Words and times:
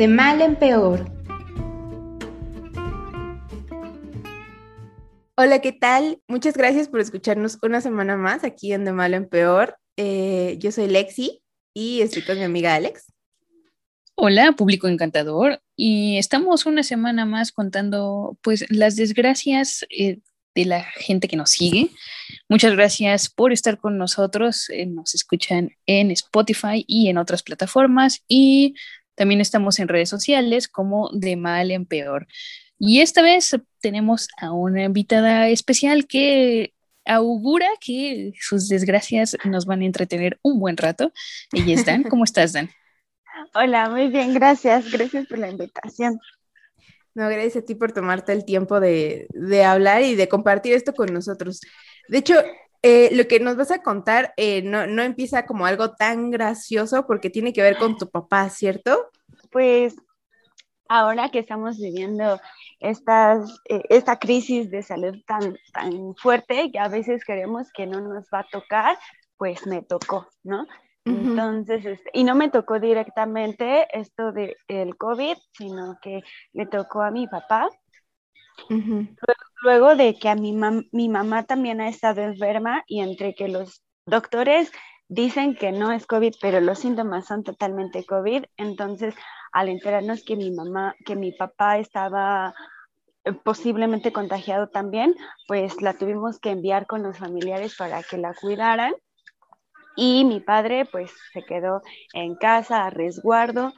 De 0.00 0.08
mal 0.08 0.40
en 0.40 0.56
peor. 0.56 1.04
Hola, 5.36 5.58
¿qué 5.60 5.72
tal? 5.72 6.22
Muchas 6.26 6.56
gracias 6.56 6.88
por 6.88 7.00
escucharnos 7.00 7.58
una 7.60 7.82
semana 7.82 8.16
más 8.16 8.42
aquí 8.42 8.72
en 8.72 8.86
De 8.86 8.92
Mal 8.92 9.12
en 9.12 9.28
Peor. 9.28 9.76
Eh, 9.98 10.56
yo 10.58 10.72
soy 10.72 10.88
Lexi 10.88 11.42
y 11.74 12.00
estoy 12.00 12.22
con 12.22 12.38
mi 12.38 12.44
amiga 12.44 12.74
Alex. 12.76 13.12
Hola, 14.14 14.52
público 14.52 14.88
encantador. 14.88 15.60
Y 15.76 16.16
estamos 16.16 16.64
una 16.64 16.82
semana 16.82 17.26
más 17.26 17.52
contando 17.52 18.38
pues 18.40 18.64
las 18.70 18.96
desgracias 18.96 19.84
eh, 19.90 20.20
de 20.54 20.64
la 20.64 20.82
gente 20.82 21.28
que 21.28 21.36
nos 21.36 21.50
sigue. 21.50 21.90
Muchas 22.48 22.72
gracias 22.72 23.28
por 23.28 23.52
estar 23.52 23.76
con 23.76 23.98
nosotros. 23.98 24.70
Eh, 24.70 24.86
nos 24.86 25.14
escuchan 25.14 25.72
en 25.84 26.10
Spotify 26.10 26.86
y 26.86 27.10
en 27.10 27.18
otras 27.18 27.42
plataformas 27.42 28.24
y 28.28 28.74
también 29.20 29.42
estamos 29.42 29.78
en 29.78 29.88
redes 29.88 30.08
sociales 30.08 30.66
como 30.66 31.10
de 31.12 31.36
mal 31.36 31.70
en 31.70 31.84
peor. 31.84 32.26
Y 32.78 33.02
esta 33.02 33.20
vez 33.20 33.54
tenemos 33.82 34.28
a 34.38 34.50
una 34.50 34.84
invitada 34.84 35.46
especial 35.48 36.06
que 36.06 36.72
augura 37.04 37.66
que 37.82 38.32
sus 38.40 38.70
desgracias 38.70 39.36
nos 39.44 39.66
van 39.66 39.82
a 39.82 39.84
entretener 39.84 40.38
un 40.40 40.58
buen 40.58 40.78
rato. 40.78 41.12
Ella 41.52 41.74
es 41.74 41.84
Dan. 41.84 42.04
¿Cómo 42.04 42.24
estás, 42.24 42.54
Dan? 42.54 42.70
Hola, 43.54 43.90
muy 43.90 44.08
bien, 44.08 44.32
gracias. 44.32 44.90
Gracias 44.90 45.26
por 45.26 45.36
la 45.36 45.50
invitación. 45.50 46.18
No, 47.12 47.28
gracias 47.28 47.56
a 47.62 47.66
ti 47.66 47.74
por 47.74 47.92
tomarte 47.92 48.32
el 48.32 48.46
tiempo 48.46 48.80
de, 48.80 49.28
hablar 49.66 50.00
y 50.00 50.14
de 50.14 50.30
compartir 50.30 50.72
esto 50.72 50.94
con 50.94 51.12
nosotros. 51.12 51.60
De 52.08 52.16
hecho, 52.16 52.36
eh, 52.82 53.10
lo 53.12 53.28
que 53.28 53.40
nos 53.40 53.56
vas 53.56 53.70
a 53.70 53.82
contar 53.82 54.32
eh, 54.36 54.62
no, 54.62 54.86
no, 54.86 55.02
empieza 55.02 55.46
como 55.46 55.66
algo 55.66 55.94
tan 55.94 56.30
gracioso 56.30 57.06
porque 57.06 57.30
tiene 57.30 57.52
que 57.52 57.62
ver 57.62 57.76
con 57.76 57.96
tu 57.96 58.08
papá, 58.08 58.48
¿cierto? 58.48 59.10
Pues 59.50 59.96
ahora 60.88 61.30
que 61.30 61.38
estamos 61.38 61.78
viviendo 61.78 62.40
estas, 62.80 63.60
eh, 63.68 63.82
esta 63.90 64.18
crisis 64.18 64.70
de 64.70 64.82
salud 64.82 65.14
tan, 65.26 65.56
tan 65.72 66.14
fuerte 66.16 66.70
que 66.72 66.78
a 66.78 66.88
veces 66.88 67.24
queremos 67.24 67.70
que 67.72 67.86
no 67.86 68.00
nos 68.00 68.26
va 68.32 68.40
a 68.40 68.48
tocar, 68.50 68.98
pues 69.36 69.66
me 69.66 69.82
tocó, 69.82 70.28
¿no? 70.42 70.66
Entonces, 71.04 71.84
este, 71.86 72.10
y 72.12 72.24
no 72.24 72.34
me 72.34 72.50
tocó 72.50 72.78
directamente 72.78 73.86
esto 73.98 74.32
del 74.32 74.54
el 74.68 74.96
COVID, 74.96 75.36
sino 75.52 75.98
que 76.02 76.20
le 76.52 76.66
tocó 76.66 77.02
a 77.02 77.10
mi 77.10 77.26
papá. 77.26 77.68
Luego, 79.62 79.96
de 79.96 80.18
que 80.18 80.28
a 80.28 80.34
mi, 80.34 80.54
mi 80.92 81.08
mamá 81.08 81.44
también 81.44 81.80
ha 81.80 81.88
estado 81.88 82.22
enferma 82.22 82.82
y 82.86 83.00
entre 83.00 83.34
que 83.34 83.48
los 83.48 83.82
doctores 84.06 84.70
dicen 85.08 85.56
que 85.56 85.72
no 85.72 85.92
es 85.92 86.06
COVID, 86.06 86.34
pero 86.40 86.60
los 86.60 86.78
síntomas 86.78 87.26
son 87.26 87.42
totalmente 87.42 88.04
COVID, 88.04 88.44
entonces 88.56 89.14
al 89.52 89.68
enterarnos 89.68 90.24
que 90.24 90.36
mi 90.36 90.50
mamá, 90.52 90.94
que 91.04 91.16
mi 91.16 91.32
papá 91.32 91.78
estaba 91.78 92.54
eh, 93.24 93.32
posiblemente 93.32 94.12
contagiado 94.12 94.68
también, 94.68 95.14
pues 95.48 95.82
la 95.82 95.94
tuvimos 95.94 96.38
que 96.38 96.50
enviar 96.50 96.86
con 96.86 97.02
los 97.02 97.18
familiares 97.18 97.74
para 97.76 98.02
que 98.02 98.18
la 98.18 98.34
cuidaran 98.34 98.94
y 99.96 100.24
mi 100.24 100.40
padre 100.40 100.86
pues 100.86 101.10
se 101.32 101.42
quedó 101.42 101.82
en 102.14 102.36
casa 102.36 102.86
a 102.86 102.90
resguardo 102.90 103.72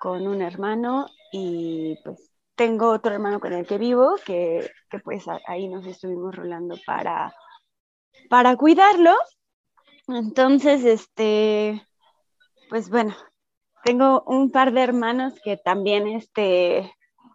con 0.00 0.26
un 0.26 0.42
hermano 0.42 1.06
y 1.32 1.96
pues 2.04 2.35
tengo 2.56 2.90
otro 2.90 3.12
hermano 3.12 3.38
con 3.38 3.52
el 3.52 3.66
que 3.66 3.78
vivo 3.78 4.16
que, 4.24 4.70
pues 5.04 5.24
ahí 5.46 5.68
nos 5.68 5.86
estuvimos 5.86 6.34
rolando 6.34 6.76
para, 6.86 7.34
para 8.28 8.56
cuidarlo. 8.56 9.14
Entonces, 10.08 10.84
este, 10.84 11.86
pues 12.70 12.88
bueno, 12.88 13.14
tengo 13.84 14.22
un 14.26 14.50
par 14.50 14.72
de 14.72 14.82
hermanos 14.82 15.34
que 15.44 15.56
también 15.56 16.08
este, 16.08 16.92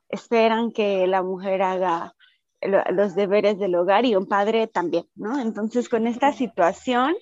esperan 0.09 0.71
que 0.71 1.07
la 1.07 1.21
mujer 1.21 1.61
haga 1.61 2.13
los 2.61 3.15
deberes 3.15 3.57
del 3.57 3.75
hogar 3.75 4.05
y 4.05 4.15
un 4.15 4.27
padre 4.27 4.67
también, 4.67 5.05
¿no? 5.15 5.39
Entonces, 5.39 5.89
con 5.89 6.05
esta 6.05 6.31
situación, 6.31 7.15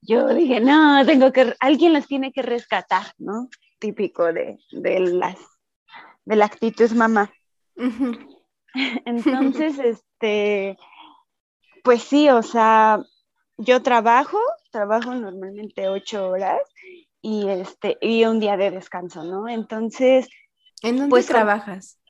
yo 0.00 0.28
dije, 0.34 0.60
no, 0.60 1.04
tengo 1.06 1.32
que, 1.32 1.54
alguien 1.60 1.92
los 1.92 2.06
tiene 2.06 2.32
que 2.32 2.42
rescatar, 2.42 3.06
¿no? 3.18 3.48
Típico 3.78 4.32
de, 4.32 4.58
de 4.72 5.00
las, 5.00 5.38
de 6.24 6.36
la 6.36 6.46
actitud 6.46 6.90
mamá. 6.92 7.30
Entonces, 9.04 9.78
este, 9.78 10.76
pues 11.82 12.02
sí, 12.02 12.28
o 12.28 12.42
sea, 12.42 13.00
yo 13.56 13.82
trabajo, 13.82 14.38
trabajo 14.70 15.14
normalmente 15.14 15.88
ocho 15.88 16.28
horas 16.28 16.60
y 17.20 17.48
este, 17.48 17.98
y 18.00 18.24
un 18.24 18.40
día 18.40 18.56
de 18.56 18.70
descanso, 18.70 19.24
¿no? 19.24 19.48
Entonces. 19.48 20.28
¿En 20.82 20.96
dónde 20.96 21.10
pues, 21.10 21.26
trabajas? 21.26 22.00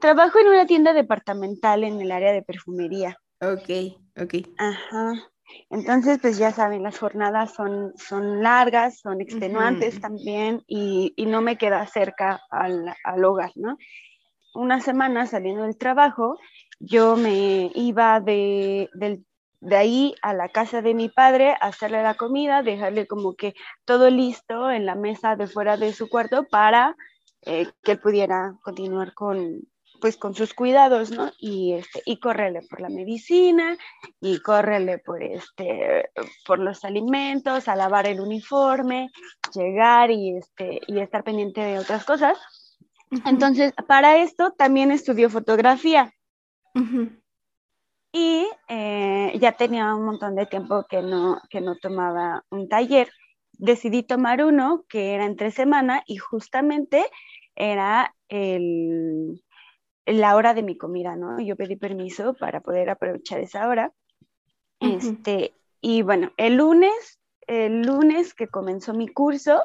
Trabajo 0.00 0.38
en 0.38 0.48
una 0.48 0.66
tienda 0.66 0.92
departamental 0.92 1.84
en 1.84 2.00
el 2.00 2.12
área 2.12 2.32
de 2.32 2.42
perfumería. 2.42 3.18
Ok, 3.40 3.98
ok. 4.16 4.48
Ajá. 4.58 5.14
Entonces, 5.70 6.18
pues 6.20 6.38
ya 6.38 6.52
saben, 6.52 6.82
las 6.82 6.98
jornadas 6.98 7.52
son, 7.52 7.92
son 7.96 8.42
largas, 8.42 9.00
son 9.00 9.20
extenuantes 9.20 10.00
también 10.00 10.62
y, 10.66 11.12
y, 11.16 11.26
no 11.26 11.42
me 11.42 11.58
queda 11.58 11.86
cerca 11.86 12.40
al, 12.50 12.94
al, 13.04 13.24
hogar, 13.24 13.52
¿no? 13.54 13.76
Una 14.54 14.80
semana 14.80 15.26
saliendo 15.26 15.64
del 15.64 15.76
trabajo, 15.76 16.38
yo 16.78 17.16
me 17.16 17.70
iba 17.74 18.20
de, 18.20 18.88
de 19.60 19.76
ahí 19.76 20.14
a 20.22 20.34
la 20.34 20.48
casa 20.48 20.82
de 20.82 20.94
mi 20.94 21.08
padre, 21.08 21.52
a 21.52 21.66
hacerle 21.66 22.02
la 22.02 22.14
comida, 22.14 22.62
dejarle 22.62 23.06
como 23.06 23.34
que 23.34 23.54
todo 23.84 24.10
listo 24.10 24.70
en 24.70 24.86
la 24.86 24.94
mesa 24.94 25.36
de 25.36 25.46
fuera 25.46 25.76
de 25.76 25.92
su 25.92 26.08
cuarto 26.08 26.44
para 26.44 26.96
eh, 27.42 27.66
que 27.82 27.92
él 27.92 28.00
pudiera 28.00 28.56
continuar 28.62 29.14
con, 29.14 29.62
pues 30.00 30.16
con 30.16 30.34
sus 30.34 30.52
cuidados, 30.52 31.10
¿no? 31.10 31.32
Y, 31.38 31.72
este, 31.72 32.02
y 32.04 32.20
correrle 32.20 32.60
por 32.68 32.80
la 32.80 32.90
medicina 32.90 33.76
y 34.20 34.40
correrle 34.40 34.98
por, 34.98 35.22
este, 35.22 36.10
por 36.46 36.58
los 36.58 36.84
alimentos, 36.84 37.66
a 37.66 37.74
lavar 37.74 38.06
el 38.06 38.20
uniforme, 38.20 39.10
llegar 39.54 40.10
y, 40.10 40.36
este, 40.36 40.80
y 40.86 41.00
estar 41.00 41.24
pendiente 41.24 41.62
de 41.62 41.78
otras 41.78 42.04
cosas. 42.04 42.38
Entonces, 43.24 43.72
para 43.86 44.18
esto 44.18 44.52
también 44.52 44.90
estudió 44.90 45.30
fotografía. 45.30 46.12
Y 48.12 48.46
eh, 48.68 49.36
ya 49.40 49.52
tenía 49.52 49.94
un 49.94 50.04
montón 50.04 50.34
de 50.36 50.46
tiempo 50.46 50.84
que 50.88 51.02
no, 51.02 51.40
que 51.50 51.60
no 51.60 51.76
tomaba 51.76 52.44
un 52.50 52.68
taller. 52.68 53.10
Decidí 53.52 54.02
tomar 54.02 54.44
uno 54.44 54.84
que 54.88 55.14
era 55.14 55.24
entre 55.24 55.50
semana 55.50 56.02
y 56.06 56.16
justamente 56.16 57.04
era 57.56 58.14
el, 58.28 59.42
la 60.06 60.36
hora 60.36 60.54
de 60.54 60.62
mi 60.62 60.76
comida, 60.76 61.16
¿no? 61.16 61.40
Yo 61.40 61.56
pedí 61.56 61.76
permiso 61.76 62.34
para 62.34 62.60
poder 62.60 62.90
aprovechar 62.90 63.40
esa 63.40 63.68
hora. 63.68 63.92
este, 64.80 65.54
y 65.80 66.02
bueno, 66.02 66.32
el 66.36 66.56
lunes, 66.56 67.20
el 67.46 67.82
lunes 67.82 68.34
que 68.34 68.48
comenzó 68.48 68.94
mi 68.94 69.08
curso, 69.08 69.62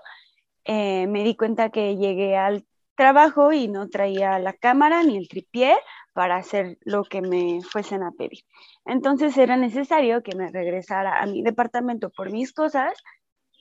eh, 0.65 1.07
me 1.07 1.23
di 1.23 1.35
cuenta 1.35 1.69
que 1.69 1.97
llegué 1.97 2.37
al 2.37 2.65
trabajo 2.99 3.53
y 3.53 3.69
no 3.69 3.87
traía 3.87 4.37
la 4.39 4.51
cámara 4.51 5.03
ni 5.03 5.15
el 5.15 5.29
tripié 5.29 5.77
para 6.11 6.35
hacer 6.35 6.77
lo 6.81 7.05
que 7.05 7.21
me 7.21 7.61
fuesen 7.61 8.03
a 8.03 8.11
pedir. 8.11 8.43
Entonces 8.83 9.37
era 9.37 9.55
necesario 9.55 10.21
que 10.21 10.35
me 10.35 10.51
regresara 10.51 11.21
a 11.21 11.25
mi 11.25 11.41
departamento 11.41 12.09
por 12.09 12.29
mis 12.29 12.51
cosas 12.51 12.91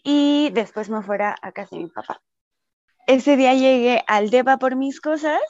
y 0.02 0.50
después 0.54 0.90
me 0.90 1.02
fuera 1.02 1.36
a 1.40 1.52
casa 1.52 1.76
de 1.76 1.84
mi 1.84 1.88
papá. 1.88 2.20
Ese 3.06 3.36
día 3.36 3.54
llegué 3.54 4.02
al 4.08 4.30
DEPA 4.30 4.58
por 4.58 4.74
mis 4.74 5.00
cosas 5.00 5.40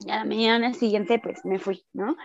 y 0.00 0.10
a 0.10 0.16
la 0.16 0.24
mañana 0.24 0.74
siguiente 0.74 1.20
pues 1.20 1.44
me 1.44 1.60
fui, 1.60 1.86
¿no? 1.92 2.16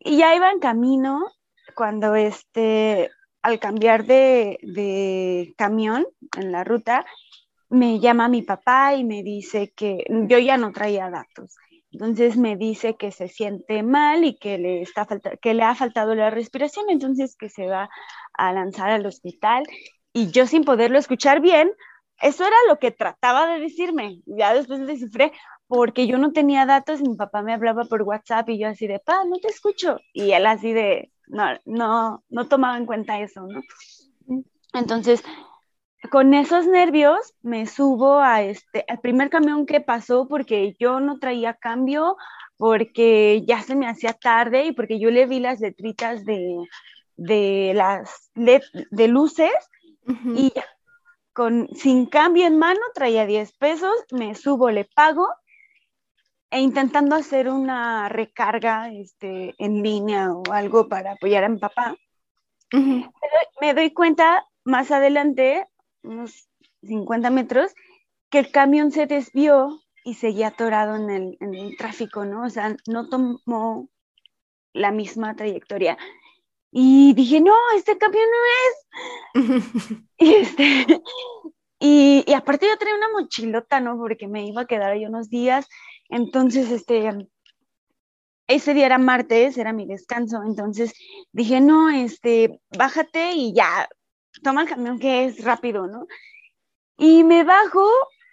Y 0.00 0.18
ya 0.18 0.34
iba 0.34 0.50
en 0.50 0.58
camino 0.58 1.30
cuando 1.76 2.16
este, 2.16 3.08
al 3.40 3.60
cambiar 3.60 4.04
de, 4.04 4.58
de 4.62 5.54
camión 5.56 6.08
en 6.36 6.50
la 6.50 6.64
ruta, 6.64 7.06
me 7.70 8.00
llama 8.00 8.28
mi 8.28 8.42
papá 8.42 8.94
y 8.94 9.04
me 9.04 9.22
dice 9.22 9.72
que 9.74 10.04
yo 10.08 10.38
ya 10.38 10.56
no 10.56 10.72
traía 10.72 11.08
datos. 11.08 11.56
Entonces 11.92 12.36
me 12.36 12.56
dice 12.56 12.96
que 12.96 13.10
se 13.10 13.28
siente 13.28 13.82
mal 13.82 14.24
y 14.24 14.36
que 14.36 14.58
le, 14.58 14.82
está 14.82 15.06
que 15.40 15.54
le 15.54 15.62
ha 15.62 15.74
faltado 15.74 16.14
la 16.14 16.30
respiración, 16.30 16.86
entonces 16.88 17.36
que 17.36 17.48
se 17.48 17.66
va 17.66 17.88
a 18.34 18.52
lanzar 18.52 18.90
al 18.90 19.06
hospital. 19.06 19.64
Y 20.12 20.30
yo 20.30 20.46
sin 20.46 20.64
poderlo 20.64 20.98
escuchar 20.98 21.40
bien, 21.40 21.72
eso 22.20 22.44
era 22.44 22.56
lo 22.68 22.78
que 22.78 22.90
trataba 22.90 23.46
de 23.52 23.60
decirme. 23.60 24.20
Ya 24.26 24.54
después 24.54 24.86
descifré, 24.86 25.32
porque 25.66 26.06
yo 26.06 26.18
no 26.18 26.32
tenía 26.32 26.66
datos, 26.66 27.00
mi 27.00 27.16
papá 27.16 27.42
me 27.42 27.54
hablaba 27.54 27.84
por 27.84 28.02
WhatsApp 28.02 28.48
y 28.50 28.58
yo 28.58 28.68
así 28.68 28.86
de, 28.86 28.98
pa, 28.98 29.24
no 29.24 29.38
te 29.38 29.48
escucho. 29.48 29.98
Y 30.12 30.32
él 30.32 30.46
así 30.46 30.72
de, 30.72 31.12
no, 31.28 31.44
no, 31.64 32.24
no 32.28 32.48
tomaba 32.48 32.76
en 32.76 32.86
cuenta 32.86 33.20
eso, 33.20 33.46
¿no? 33.46 33.60
Entonces, 34.72 35.24
con 36.10 36.34
esos 36.34 36.66
nervios 36.66 37.34
me 37.42 37.66
subo 37.66 38.20
a 38.20 38.42
este, 38.42 38.84
al 38.88 39.00
primer 39.00 39.30
camión 39.30 39.66
que 39.66 39.80
pasó 39.80 40.26
porque 40.28 40.76
yo 40.78 41.00
no 41.00 41.18
traía 41.18 41.54
cambio, 41.54 42.16
porque 42.56 43.42
ya 43.46 43.62
se 43.62 43.74
me 43.74 43.88
hacía 43.88 44.12
tarde 44.12 44.66
y 44.66 44.72
porque 44.72 44.98
yo 44.98 45.10
le 45.10 45.26
vi 45.26 45.40
las 45.40 45.60
letritas 45.60 46.24
de, 46.24 46.56
de 47.16 47.72
las 47.74 48.30
de 48.34 49.08
luces 49.08 49.52
y 50.34 50.52
con, 51.32 51.68
sin 51.74 52.06
cambio 52.06 52.46
en 52.46 52.58
mano, 52.58 52.80
traía 52.94 53.26
10 53.26 53.52
pesos, 53.52 53.94
me 54.10 54.34
subo, 54.34 54.70
le 54.70 54.84
pago, 54.84 55.28
e 56.50 56.60
intentando 56.60 57.14
hacer 57.14 57.48
una 57.48 58.08
recarga 58.08 58.92
este, 58.92 59.54
en 59.58 59.82
línea 59.82 60.32
o 60.32 60.42
algo 60.52 60.88
para 60.88 61.12
apoyar 61.12 61.44
a 61.44 61.48
mi 61.48 61.58
papá. 61.58 61.96
me, 62.72 63.74
doy, 63.74 63.92
cuenta 63.92 64.46
más 64.64 64.90
adelante, 64.90 65.68
unos 66.02 66.48
50 66.82 67.30
metros, 67.30 67.74
que 68.30 68.38
el 68.38 68.50
camión 68.50 68.92
se 68.92 69.06
desvió 69.06 69.80
y 70.04 70.14
seguía 70.14 70.48
atorado 70.48 70.96
en 70.96 71.10
el, 71.10 71.36
en 71.40 71.54
el 71.54 71.76
tráfico, 71.76 72.24
¿no? 72.24 72.44
O 72.44 72.50
sea, 72.50 72.76
no 72.86 73.08
tomó 73.08 73.88
la 74.72 74.92
misma 74.92 75.36
trayectoria. 75.36 75.98
Y 76.72 77.12
dije, 77.14 77.40
no, 77.40 77.54
este 77.76 77.98
camión 77.98 78.24
no 78.30 79.42
es. 79.42 80.02
y, 80.18 80.34
este, 80.34 81.02
y, 81.80 82.24
y, 82.26 82.32
aparte 82.34 82.66
yo 82.68 82.78
traía 82.78 82.94
una 82.94 83.10
mochilota, 83.10 83.80
¿no? 83.80 83.98
Porque 83.98 84.28
me 84.28 84.46
iba 84.46 84.62
a 84.62 84.66
quedar 84.66 84.92
ahí 84.92 85.04
unos 85.04 85.28
días. 85.28 85.66
Entonces, 86.08 86.70
este, 86.70 87.10
ese 88.46 88.74
día 88.74 88.86
era 88.86 88.98
martes, 88.98 89.58
era 89.58 89.72
mi 89.72 89.86
descanso. 89.86 90.42
Entonces 90.44 90.92
dije, 91.32 91.60
no, 91.60 91.90
este, 91.90 92.60
bájate 92.76 93.32
y 93.32 93.52
ya, 93.52 93.88
toma 94.42 94.62
el 94.62 94.68
camión 94.68 94.98
que 94.98 95.24
es 95.24 95.44
rápido, 95.44 95.86
¿no? 95.86 96.06
Y 96.96 97.24
me 97.24 97.44
bajo, 97.44 97.86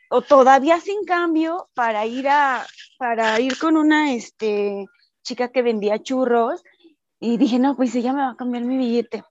o 0.09 0.21
todavía 0.21 0.79
sin 0.79 1.03
cambio, 1.05 1.69
para 1.73 2.05
ir 2.05 2.27
a, 2.29 2.65
para 2.97 3.39
ir 3.39 3.57
con 3.57 3.77
una, 3.77 4.13
este, 4.13 4.85
chica 5.23 5.51
que 5.51 5.61
vendía 5.61 6.01
churros 6.01 6.63
y 7.19 7.37
dije, 7.37 7.59
no, 7.59 7.75
pues 7.75 7.93
ella 7.95 8.13
me 8.13 8.21
va 8.21 8.29
a 8.31 8.35
cambiar 8.35 8.63
mi 8.63 8.77
billete. 8.77 9.23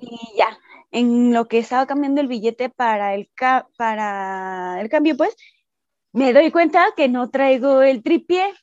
Y 0.00 0.18
ya, 0.36 0.58
en 0.90 1.32
lo 1.32 1.46
que 1.46 1.58
estaba 1.58 1.86
cambiando 1.86 2.20
el 2.20 2.28
billete 2.28 2.70
para 2.70 3.14
el, 3.14 3.30
para 3.76 4.80
el 4.80 4.88
cambio, 4.88 5.16
pues, 5.16 5.36
me 6.12 6.32
doy 6.32 6.50
cuenta 6.50 6.92
que 6.96 7.08
no 7.08 7.30
traigo 7.30 7.82
el 7.82 8.02
tripié. 8.02 8.54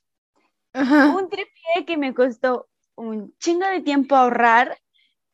Un 0.74 1.28
tripié 1.28 1.84
que 1.86 1.96
me 1.96 2.12
costó 2.12 2.68
un 2.96 3.32
chingo 3.38 3.66
de 3.66 3.80
tiempo 3.80 4.16
ahorrar. 4.16 4.76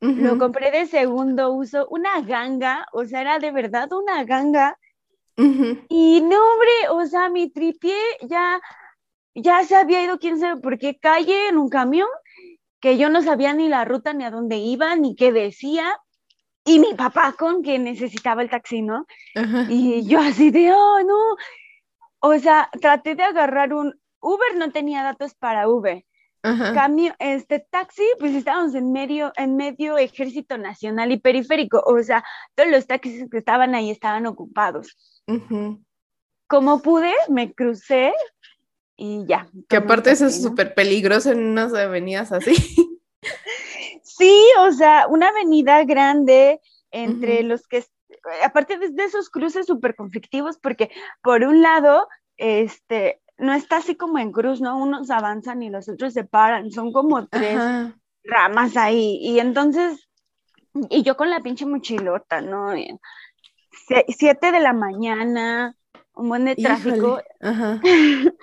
Lo 0.01 0.39
compré 0.39 0.71
de 0.71 0.87
segundo 0.87 1.53
uso, 1.53 1.87
una 1.91 2.23
ganga, 2.23 2.87
o 2.93 3.05
sea, 3.05 3.21
era 3.21 3.39
de 3.39 3.53
verdad 3.53 3.93
una 3.93 4.25
ganga. 4.25 4.79
Y 5.37 6.21
no, 6.23 6.37
hombre, 6.37 6.89
o 6.91 7.07
sea, 7.07 7.29
mi 7.29 7.51
tripié 7.51 7.97
ya, 8.23 8.61
ya 9.35 9.65
se 9.65 9.77
había 9.77 10.03
ido 10.03 10.19
quién 10.19 10.39
sabe 10.39 10.61
por 10.61 10.79
qué 10.79 10.99
calle 10.99 11.49
en 11.49 11.59
un 11.59 11.69
camión 11.69 12.09
que 12.81 12.97
yo 12.97 13.11
no 13.11 13.23
sabía 13.23 13.53
ni 13.53 13.69
la 13.69 13.85
ruta, 13.85 14.13
ni 14.13 14.25
a 14.25 14.31
dónde 14.31 14.57
iba, 14.57 14.97
ni 14.97 15.15
qué 15.15 15.33
decía. 15.33 15.99
Y 16.65 16.79
mi 16.79 16.95
papá 16.95 17.35
con 17.39 17.63
que 17.63 17.79
necesitaba 17.79 18.43
el 18.43 18.51
taxi, 18.51 18.83
¿no? 18.83 19.07
Y 19.69 20.07
yo 20.07 20.19
así 20.21 20.51
de, 20.51 20.73
oh, 20.73 21.01
no. 21.03 21.37
O 22.21 22.39
sea, 22.39 22.71
traté 22.81 23.15
de 23.15 23.23
agarrar 23.23 23.73
un 23.73 23.99
Uber, 24.21 24.57
no 24.57 24.71
tenía 24.71 25.03
datos 25.03 25.35
para 25.35 25.69
Uber. 25.69 26.05
Cambio, 26.43 27.15
este 27.19 27.67
taxi, 27.71 28.03
pues 28.19 28.35
estábamos 28.35 28.75
en 28.75 28.93
medio, 28.93 29.33
en 29.37 29.57
medio 29.57 29.99
ejército 29.99 30.57
nacional 30.57 31.13
y 31.13 31.19
periférico, 31.19 31.83
o 31.85 32.03
sea, 32.03 32.25
todos 32.55 32.71
los 32.71 32.87
taxis 32.87 33.29
que 33.31 33.39
estaban 33.39 33.75
ahí 33.75 33.91
estaban 33.91 34.27
ocupados. 34.27 34.97
Como 36.47 36.83
pude, 36.83 37.13
me 37.29 37.53
crucé 37.53 38.13
y 38.97 39.27
ya. 39.27 39.49
Que 39.69 39.77
aparte 39.77 40.11
eso 40.11 40.27
es 40.27 40.43
súper 40.43 40.75
peligroso 40.75 41.33
en 41.33 41.45
unas 41.45 41.75
avenidas 41.75 42.33
así. 42.33 42.55
Sí, 44.03 44.39
o 44.59 44.73
sea, 44.73 45.07
una 45.09 45.29
avenida 45.29 45.83
grande 45.85 46.61
entre 46.91 47.43
los 47.43 47.67
que, 47.67 47.85
aparte 48.45 48.77
de 48.77 49.05
esos 49.05 49.31
cruces 49.31 49.67
súper 49.67 49.95
conflictivos, 49.95 50.59
porque 50.59 50.91
por 51.23 51.43
un 51.43 51.63
lado, 51.63 52.07
este, 52.37 53.20
no 53.41 53.55
está 53.55 53.79
así 53.79 53.97
como 53.97 54.19
en 54.19 54.33
cruz, 54.33 54.61
¿no? 54.61 54.79
Unos 54.79 55.11
avanzan 55.11 55.63
y 55.63 55.71
los 55.71 55.89
otros 55.89 56.13
se 56.13 56.25
paran, 56.25 56.71
son 56.71 56.93
como 56.93 57.27
tres 57.27 57.59
ramas 58.23 58.77
ahí, 58.77 59.19
y 59.23 59.41
entonces, 59.41 60.09
y 60.91 61.03
yo 61.03 61.17
con 61.17 61.31
la 61.31 61.41
pinche 61.41 61.67
mochilota, 61.67 62.41
¿no? 62.41 62.73
siete 64.09 64.53
de 64.53 64.61
la 64.61 64.73
mañana, 64.73 65.75
un 66.15 66.29
buen 66.29 66.45
de 66.45 66.55
tráfico. 66.55 67.21
Ajá. 67.41 67.81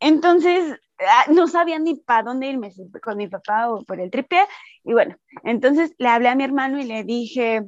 Entonces, 0.00 0.78
ah, 1.00 1.24
no 1.32 1.48
sabía 1.48 1.78
ni 1.78 1.94
para 1.94 2.24
dónde 2.24 2.48
irme, 2.48 2.70
con 3.02 3.16
mi 3.16 3.26
papá 3.26 3.70
o 3.70 3.82
por 3.84 4.00
el 4.00 4.10
tripié. 4.10 4.46
Y 4.84 4.92
bueno, 4.92 5.16
entonces 5.44 5.94
le 5.96 6.08
hablé 6.08 6.28
a 6.28 6.34
mi 6.34 6.44
hermano 6.44 6.78
y 6.78 6.84
le 6.84 7.04
dije, 7.04 7.64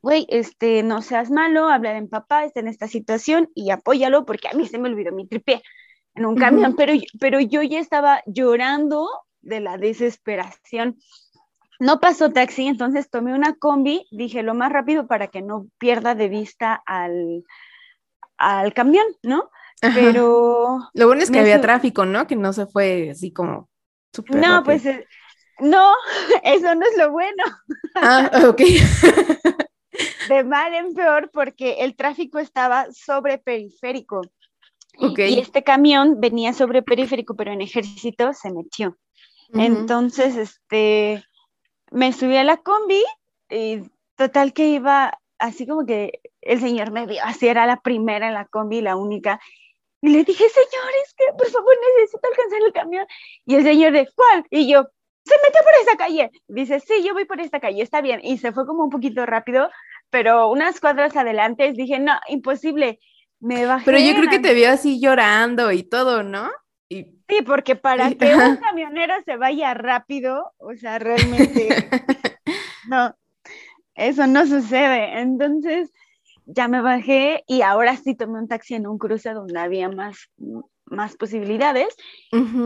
güey, 0.00 0.26
este, 0.28 0.82
no 0.82 1.02
seas 1.02 1.30
malo, 1.30 1.68
habla 1.68 1.92
de 1.92 2.00
mi 2.00 2.08
papá, 2.08 2.44
está 2.44 2.58
en 2.58 2.66
esta 2.66 2.88
situación 2.88 3.48
y 3.54 3.70
apóyalo 3.70 4.24
porque 4.24 4.48
a 4.48 4.54
mí 4.54 4.66
se 4.66 4.78
me 4.78 4.88
olvidó 4.88 5.12
mi 5.12 5.28
tripié 5.28 5.62
en 6.14 6.26
un 6.26 6.36
camión, 6.36 6.74
pero, 6.76 6.92
pero 7.18 7.40
yo 7.40 7.62
ya 7.62 7.78
estaba 7.78 8.22
llorando 8.26 9.08
de 9.40 9.60
la 9.60 9.78
desesperación. 9.78 10.98
No 11.80 12.00
pasó 12.00 12.30
taxi, 12.30 12.66
entonces 12.66 13.10
tomé 13.10 13.34
una 13.34 13.56
combi, 13.56 14.06
dije 14.10 14.42
lo 14.42 14.54
más 14.54 14.70
rápido 14.70 15.06
para 15.06 15.28
que 15.28 15.42
no 15.42 15.66
pierda 15.78 16.14
de 16.14 16.28
vista 16.28 16.80
al, 16.86 17.44
al 18.36 18.72
camión, 18.72 19.06
¿no? 19.22 19.50
Pero... 19.80 20.78
Lo 20.94 21.06
bueno 21.06 21.22
es 21.22 21.30
que 21.30 21.40
había 21.40 21.60
tráfico, 21.60 22.04
¿no? 22.04 22.26
Que 22.26 22.36
no 22.36 22.52
se 22.52 22.66
fue 22.66 23.10
así 23.10 23.32
como... 23.32 23.68
no, 24.28 24.62
pues 24.62 24.86
eh, 24.86 25.06
no, 25.58 25.92
eso 26.44 26.74
no 26.74 26.86
es 26.86 26.96
lo 26.96 27.10
bueno. 27.10 27.42
Ah, 27.96 28.30
ok. 28.48 28.60
de 30.28 30.44
mal 30.44 30.74
en 30.74 30.94
peor 30.94 31.30
porque 31.32 31.78
el 31.80 31.96
tráfico 31.96 32.38
estaba 32.38 32.86
sobre 32.92 33.38
periférico. 33.38 34.22
Okay. 34.98 35.34
Y 35.34 35.38
este 35.38 35.64
camión 35.64 36.20
venía 36.20 36.52
sobre 36.52 36.82
periférico, 36.82 37.34
pero 37.34 37.52
en 37.52 37.60
ejército 37.60 38.32
se 38.32 38.52
metió. 38.52 38.96
Entonces, 39.54 40.36
este, 40.36 41.24
me 41.90 42.12
subí 42.12 42.36
a 42.36 42.44
la 42.44 42.56
combi 42.56 43.02
y 43.50 43.82
total 44.16 44.54
que 44.54 44.68
iba 44.68 45.18
así 45.38 45.66
como 45.66 45.84
que 45.84 46.20
el 46.40 46.60
señor 46.60 46.90
me 46.90 47.06
vio, 47.06 47.20
así 47.24 47.48
era 47.48 47.66
la 47.66 47.80
primera 47.80 48.28
en 48.28 48.34
la 48.34 48.46
combi, 48.46 48.80
la 48.80 48.96
única, 48.96 49.40
y 50.02 50.08
le 50.08 50.24
dije, 50.24 50.44
señores, 50.48 51.14
que 51.16 51.24
por 51.38 51.48
favor 51.48 51.74
necesito 51.96 52.28
alcanzar 52.28 52.60
el 52.66 52.72
camión. 52.72 53.06
Y 53.46 53.54
el 53.54 53.62
señor 53.62 53.92
de, 53.92 54.08
¿cuál? 54.16 54.44
Y 54.50 54.68
yo, 54.68 54.82
se 55.24 55.34
metió 55.44 55.60
por 55.62 55.80
esta 55.80 55.96
calle. 55.96 56.30
Dice, 56.48 56.80
sí, 56.80 57.04
yo 57.04 57.14
voy 57.14 57.24
por 57.24 57.40
esta 57.40 57.60
calle, 57.60 57.82
está 57.82 58.00
bien. 58.00 58.20
Y 58.22 58.38
se 58.38 58.50
fue 58.50 58.66
como 58.66 58.82
un 58.82 58.90
poquito 58.90 59.24
rápido, 59.26 59.70
pero 60.10 60.50
unas 60.50 60.80
cuadras 60.80 61.16
adelante 61.16 61.72
dije, 61.72 62.00
no, 62.00 62.14
imposible. 62.28 62.98
Me 63.42 63.66
bajé. 63.66 63.84
Pero 63.84 63.98
yo 63.98 64.14
creo 64.14 64.30
que 64.30 64.38
te 64.38 64.54
vio 64.54 64.70
así 64.70 65.00
llorando 65.00 65.72
y 65.72 65.82
todo, 65.82 66.22
¿no? 66.22 66.48
Y... 66.88 67.06
Sí, 67.28 67.42
porque 67.44 67.74
para 67.74 68.14
que 68.14 68.36
un 68.36 68.56
camionero 68.56 69.14
se 69.24 69.36
vaya 69.36 69.74
rápido, 69.74 70.52
o 70.58 70.74
sea, 70.76 71.00
realmente, 71.00 71.68
no, 72.88 73.16
eso 73.96 74.28
no 74.28 74.46
sucede. 74.46 75.18
Entonces, 75.20 75.90
ya 76.46 76.68
me 76.68 76.80
bajé 76.80 77.42
y 77.48 77.62
ahora 77.62 77.96
sí 77.96 78.14
tomé 78.14 78.38
un 78.38 78.46
taxi 78.46 78.74
en 78.74 78.86
un 78.86 78.96
cruce 78.96 79.32
donde 79.32 79.58
había 79.58 79.88
más, 79.88 80.30
más 80.84 81.16
posibilidades. 81.16 81.96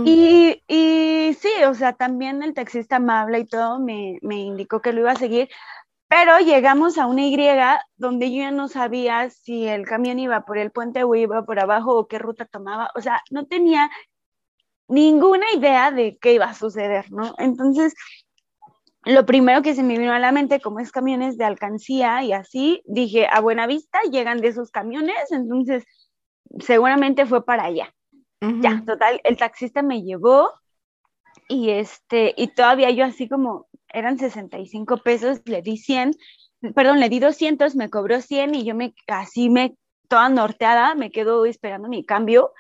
y, 0.04 0.62
y, 0.68 1.34
sí, 1.40 1.48
o 1.66 1.72
sea, 1.72 1.94
también 1.94 2.42
el 2.42 2.52
taxista 2.52 2.96
amable 2.96 3.38
y 3.38 3.46
todo 3.46 3.80
me, 3.80 4.18
me, 4.20 4.36
indicó 4.36 4.82
que 4.82 4.92
lo 4.92 5.00
iba 5.00 5.12
a 5.12 5.16
seguir, 5.16 5.48
pero 6.08 6.38
llegamos 6.38 6.98
a 6.98 7.06
una 7.06 7.22
Y 7.22 7.36
donde 7.96 8.30
yo 8.30 8.38
ya 8.38 8.50
no 8.50 8.68
sabía 8.68 9.28
si 9.30 9.66
el 9.66 9.86
camión 9.86 10.18
iba 10.18 10.44
por 10.44 10.58
el 10.58 10.70
puente 10.70 11.04
o 11.04 11.14
iba 11.14 11.44
por 11.44 11.58
abajo 11.58 11.96
o 11.96 12.06
qué 12.06 12.18
ruta 12.18 12.44
tomaba, 12.44 12.90
o 12.94 13.00
sea, 13.00 13.22
no 13.30 13.46
tenía 13.46 13.90
ninguna 14.88 15.46
idea 15.52 15.90
de 15.90 16.16
qué 16.18 16.34
iba 16.34 16.46
a 16.46 16.54
suceder, 16.54 17.10
¿no? 17.10 17.34
Entonces, 17.38 17.94
lo 19.04 19.26
primero 19.26 19.62
que 19.62 19.74
se 19.74 19.82
me 19.82 19.98
vino 19.98 20.12
a 20.12 20.18
la 20.18 20.32
mente, 20.32 20.60
como 20.60 20.80
es 20.80 20.92
camiones 20.92 21.38
de 21.38 21.44
alcancía 21.44 22.22
y 22.22 22.32
así, 22.32 22.82
dije, 22.86 23.26
a 23.30 23.40
buena 23.40 23.66
vista 23.66 23.98
llegan 24.10 24.40
de 24.40 24.48
esos 24.48 24.70
camiones, 24.70 25.30
entonces 25.30 25.84
seguramente 26.60 27.26
fue 27.26 27.44
para 27.44 27.64
allá. 27.64 27.92
Ya, 28.60 28.84
total, 28.86 29.20
el 29.24 29.36
taxista 29.36 29.82
me 29.82 30.02
llevó 30.02 30.52
y 31.48 31.70
este, 31.70 32.32
y 32.36 32.48
todavía 32.48 32.90
yo 32.90 33.04
así 33.04 33.28
como, 33.28 33.66
eran 33.96 34.18
65 34.18 34.98
pesos, 34.98 35.40
le 35.46 35.62
di 35.62 35.78
100, 35.78 36.12
perdón, 36.74 37.00
le 37.00 37.08
di 37.08 37.18
200, 37.18 37.74
me 37.76 37.88
cobró 37.88 38.20
100 38.20 38.54
y 38.54 38.64
yo 38.64 38.74
me, 38.74 38.94
así 39.06 39.48
me, 39.48 39.74
toda 40.08 40.28
norteada, 40.28 40.94
me 40.94 41.10
quedo 41.10 41.46
esperando 41.46 41.88
mi 41.88 42.04
cambio 42.04 42.52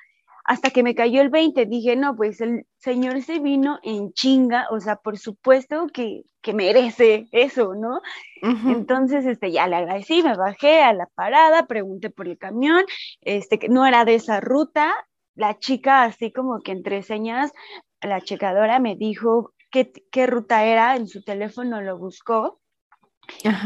hasta 0.44 0.70
que 0.70 0.84
me 0.84 0.94
cayó 0.94 1.20
el 1.20 1.28
20, 1.28 1.66
dije, 1.66 1.96
no, 1.96 2.14
pues 2.14 2.40
el 2.40 2.66
señor 2.78 3.20
se 3.22 3.40
vino 3.40 3.80
en 3.82 4.12
chinga, 4.12 4.68
o 4.70 4.78
sea, 4.78 4.94
por 4.94 5.18
supuesto 5.18 5.88
que, 5.92 6.22
que 6.40 6.54
merece 6.54 7.26
eso, 7.32 7.74
¿no? 7.74 8.00
Entonces, 8.42 9.26
este, 9.26 9.50
ya 9.50 9.66
le 9.66 9.74
agradecí, 9.74 10.22
me 10.22 10.36
bajé 10.36 10.82
a 10.82 10.92
la 10.92 11.06
parada, 11.06 11.66
pregunté 11.66 12.10
por 12.10 12.28
el 12.28 12.38
camión, 12.38 12.84
este, 13.22 13.58
que 13.58 13.68
no 13.68 13.86
era 13.86 14.04
de 14.04 14.14
esa 14.14 14.40
ruta, 14.40 14.94
la 15.34 15.58
chica, 15.58 16.04
así 16.04 16.30
como 16.30 16.60
que 16.60 16.70
entre 16.70 17.02
señas, 17.02 17.52
la 18.00 18.20
checadora 18.20 18.78
me 18.78 18.94
dijo 18.94 19.52
qué, 19.76 19.92
qué 20.10 20.26
ruta 20.26 20.64
era, 20.64 20.96
en 20.96 21.06
su 21.06 21.22
teléfono 21.22 21.82
lo 21.82 21.98
buscó, 21.98 22.60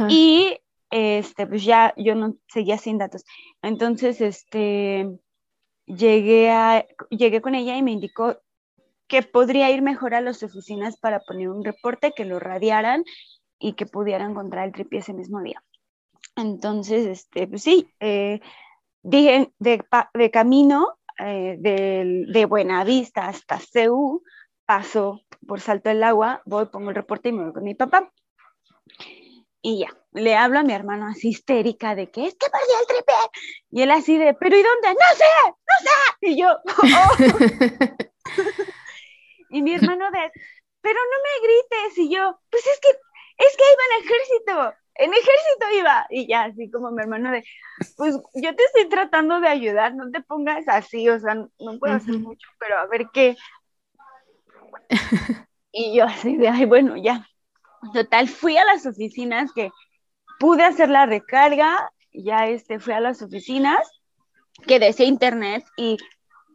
y 0.09 0.59
este, 0.91 1.47
pues 1.47 1.65
ya 1.65 1.95
yo 1.97 2.15
no 2.15 2.37
seguía 2.49 2.79
sin 2.79 2.99
datos. 2.99 3.25
Entonces, 3.63 4.21
este, 4.21 5.09
llegué, 5.87 6.51
a, 6.51 6.85
llegué 7.11 7.41
con 7.41 7.55
ella 7.55 7.77
y 7.77 7.83
me 7.83 7.93
indicó 7.93 8.39
que 9.07 9.23
podría 9.23 9.71
ir 9.71 9.83
mejor 9.83 10.15
a 10.15 10.21
las 10.21 10.43
oficinas 10.43 10.99
para 10.99 11.21
poner 11.21 11.49
un 11.49 11.65
reporte, 11.65 12.13
que 12.13 12.25
lo 12.25 12.41
radiaran 12.41 13.05
y 13.59 13.75
que 13.75 13.87
pudiera 13.87 14.25
encontrar 14.25 14.67
el 14.67 14.73
tripié 14.73 15.01
ese 15.01 15.13
mismo 15.13 15.41
día. 15.43 15.63
Entonces, 16.37 17.07
este, 17.07 17.47
pues 17.47 17.63
sí, 17.63 17.93
eh, 18.01 18.41
dije 19.03 19.53
de, 19.59 19.85
de 20.15 20.31
camino 20.31 20.99
eh, 21.19 21.57
de, 21.59 22.25
de 22.29 22.45
Buenavista 22.47 23.29
hasta 23.29 23.59
CEU, 23.59 24.23
paso 24.71 25.27
por 25.49 25.61
Salto 25.61 25.89
del 25.89 26.05
Agua, 26.05 26.43
voy, 26.45 26.67
pongo 26.67 26.91
el 26.91 26.95
reporte 26.95 27.31
y 27.31 27.33
me 27.33 27.43
voy 27.43 27.53
con 27.53 27.65
mi 27.65 27.75
papá. 27.75 28.13
Y 29.61 29.81
ya, 29.81 29.89
le 30.13 30.37
hablo 30.37 30.61
a 30.61 30.63
mi 30.63 30.73
hermano 30.73 31.09
así 31.09 31.31
histérica 31.31 31.97
de 31.97 32.09
que 32.09 32.27
es 32.27 32.37
que 32.37 32.49
perdí 32.49 32.73
el 32.81 32.87
tripié. 32.87 33.17
Y 33.73 33.83
él 33.83 33.91
así 33.91 34.17
de, 34.17 34.33
¿pero 34.35 34.57
y 34.57 34.63
dónde? 34.63 34.91
No 34.91 35.17
sé, 35.17 35.25
no 35.49 35.75
sé. 35.83 35.91
Y 36.21 36.37
yo, 36.41 36.51
oh. 36.53 37.17
y 39.51 39.61
mi 39.61 39.75
hermano 39.75 40.09
de, 40.13 40.31
pero 40.81 41.01
no 41.01 41.17
me 41.25 41.41
grites. 41.49 41.99
Y 41.99 42.09
yo, 42.15 42.41
pues 42.49 42.65
es 42.65 42.79
que, 42.79 42.91
es 42.91 43.57
que 43.57 43.65
iba 43.73 43.83
en 43.91 43.97
ejército, 44.05 44.73
en 44.95 45.11
ejército 45.11 45.67
iba. 45.81 46.07
Y 46.11 46.29
ya, 46.29 46.45
así 46.45 46.71
como 46.71 46.93
mi 46.93 47.03
hermano 47.03 47.33
de, 47.33 47.43
pues 47.97 48.15
yo 48.35 48.55
te 48.55 48.63
estoy 48.63 48.89
tratando 48.89 49.41
de 49.41 49.49
ayudar, 49.49 49.97
no 49.97 50.13
te 50.13 50.23
pongas 50.23 50.69
así, 50.69 51.09
o 51.09 51.19
sea, 51.19 51.35
no 51.35 51.79
puedo 51.81 51.95
hacer 51.95 52.21
mucho, 52.21 52.49
pero 52.61 52.79
a 52.79 52.87
ver 52.87 53.09
qué. 53.13 53.37
y 55.73 55.97
yo 55.97 56.05
así 56.05 56.37
de, 56.37 56.49
ay, 56.49 56.65
bueno, 56.67 56.97
ya, 56.97 57.27
Total, 57.95 58.29
fui 58.29 58.57
a 58.59 58.65
las 58.65 58.85
oficinas 58.85 59.53
que 59.53 59.71
pude 60.39 60.63
hacer 60.65 60.91
la 60.91 61.07
recarga, 61.07 61.91
ya 62.13 62.47
este, 62.47 62.79
fui 62.79 62.93
a 62.93 63.01
las 63.01 63.23
oficinas 63.23 63.91
que 64.67 64.79
decía 64.79 65.07
internet 65.07 65.65
y 65.77 65.97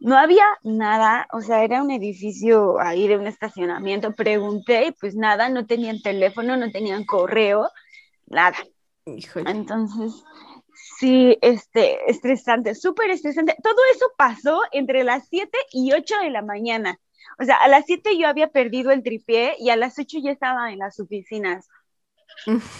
no 0.00 0.16
había 0.16 0.44
nada, 0.62 1.26
o 1.32 1.40
sea, 1.40 1.64
era 1.64 1.82
un 1.82 1.90
edificio 1.90 2.78
ahí 2.80 3.08
de 3.08 3.16
un 3.16 3.26
estacionamiento. 3.26 4.12
Pregunté 4.12 4.86
y 4.88 4.92
pues 4.92 5.16
nada, 5.16 5.48
no 5.48 5.66
tenían 5.66 6.00
teléfono, 6.00 6.56
no 6.56 6.70
tenían 6.70 7.04
correo, 7.04 7.70
nada. 8.26 8.56
Entonces, 9.06 10.22
sí, 10.98 11.38
este, 11.40 12.10
estresante, 12.10 12.74
súper 12.74 13.10
estresante. 13.10 13.56
Todo 13.62 13.78
eso 13.94 14.06
pasó 14.16 14.60
entre 14.70 15.02
las 15.02 15.26
7 15.28 15.58
y 15.72 15.92
8 15.92 16.14
de 16.22 16.30
la 16.30 16.42
mañana. 16.42 17.00
O 17.38 17.44
sea, 17.44 17.56
a 17.56 17.68
las 17.68 17.84
7 17.86 18.16
yo 18.18 18.28
había 18.28 18.48
perdido 18.48 18.90
el 18.90 19.02
tripié 19.02 19.56
y 19.58 19.70
a 19.70 19.76
las 19.76 19.98
8 19.98 20.18
ya 20.22 20.30
estaba 20.30 20.72
en 20.72 20.78
las 20.78 20.98
oficinas. 21.00 21.68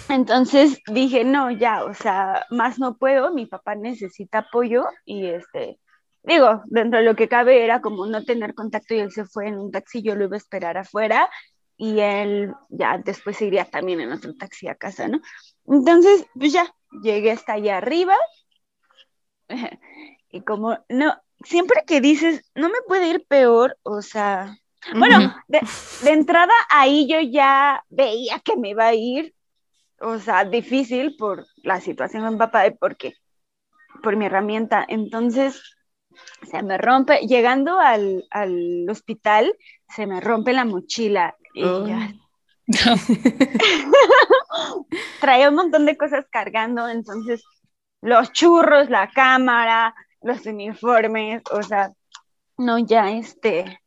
Entonces 0.09 0.79
dije, 0.87 1.25
no, 1.25 1.51
ya, 1.51 1.85
o 1.85 1.95
sea, 1.95 2.47
más 2.51 2.79
no 2.79 2.97
puedo, 2.97 3.33
mi 3.33 3.47
papá 3.47 3.75
necesita 3.75 4.39
apoyo 4.39 4.85
y 5.05 5.27
este, 5.27 5.79
digo, 6.23 6.63
dentro 6.67 6.99
de 6.99 7.05
lo 7.05 7.17
que 7.17 7.29
cabe 7.29 7.65
era 7.65 7.81
como 7.81 8.07
no 8.07 8.25
tener 8.25 8.55
contacto 8.55 8.95
y 8.95 8.99
él 8.99 9.13
se 9.13 9.25
fue 9.25 9.49
en 9.49 9.59
un 9.59 9.71
taxi, 9.71 10.03
yo 10.03 10.15
lo 10.15 10.25
iba 10.25 10.37
a 10.37 10.39
esperar 10.39 10.77
afuera 10.77 11.29
y 11.77 12.01
él 12.01 12.55
ya 12.69 12.99
después 12.99 13.41
iría 13.43 13.65
también 13.65 14.01
en 14.01 14.13
otro 14.13 14.35
taxi 14.35 14.69
a 14.69 14.75
casa, 14.75 15.09
¿no? 15.09 15.21
Entonces, 15.67 16.27
pues 16.35 16.53
ya, 16.53 16.67
llegué 17.03 17.33
hasta 17.33 17.55
allá 17.55 17.79
arriba 17.79 18.17
y 20.31 20.41
como 20.43 20.79
no, 20.89 21.15
siempre 21.47 21.83
que 21.87 22.01
dices, 22.01 22.43
no 22.55 22.69
me 22.69 22.83
puede 22.87 23.09
ir 23.09 23.27
peor, 23.27 23.79
o 23.83 24.03
sea, 24.03 24.57
bueno, 24.95 25.35
de, 25.49 25.61
entrada 26.05 26.53
ahí 26.71 27.09
yo 27.09 27.19
ya 27.21 27.85
veía 27.89 28.39
que 28.41 28.57
me 28.57 28.71
iba 28.71 28.87
a 28.87 28.95
ir, 28.95 29.35
o 30.01 30.19
sea, 30.19 30.45
difícil 30.45 31.17
por 31.17 31.47
la 31.63 31.81
situación 31.81 32.25
con 32.25 32.39
papá 32.39 32.67
y 32.67 32.73
porque, 32.73 33.15
por 34.03 34.17
mi 34.17 34.27
herramienta. 34.27 34.85
Entonces, 34.87 35.77
se 36.49 36.63
me 36.63 36.79
rompe, 36.79 37.27
llegando 37.27 37.81
al, 37.81 38.25
hospital, 38.89 39.53
se 39.89 40.07
me 40.07 40.21
rompe 40.21 40.53
la 40.53 40.65
mochila 40.65 41.37
y 41.55 41.63
ya. 41.63 42.13
Traía 45.21 45.49
un 45.49 45.55
montón 45.55 45.87
de 45.87 45.97
cosas 45.97 46.27
cargando, 46.31 46.89
entonces 46.89 47.45
los 48.01 48.33
churros, 48.33 48.91
la 48.91 49.09
cámara, 49.11 49.95
los 50.27 50.45
uniformes, 50.47 51.43
o 51.53 51.63
sea, 51.63 51.93
no, 52.59 52.79
ya 52.79 53.11
este, 53.11 53.81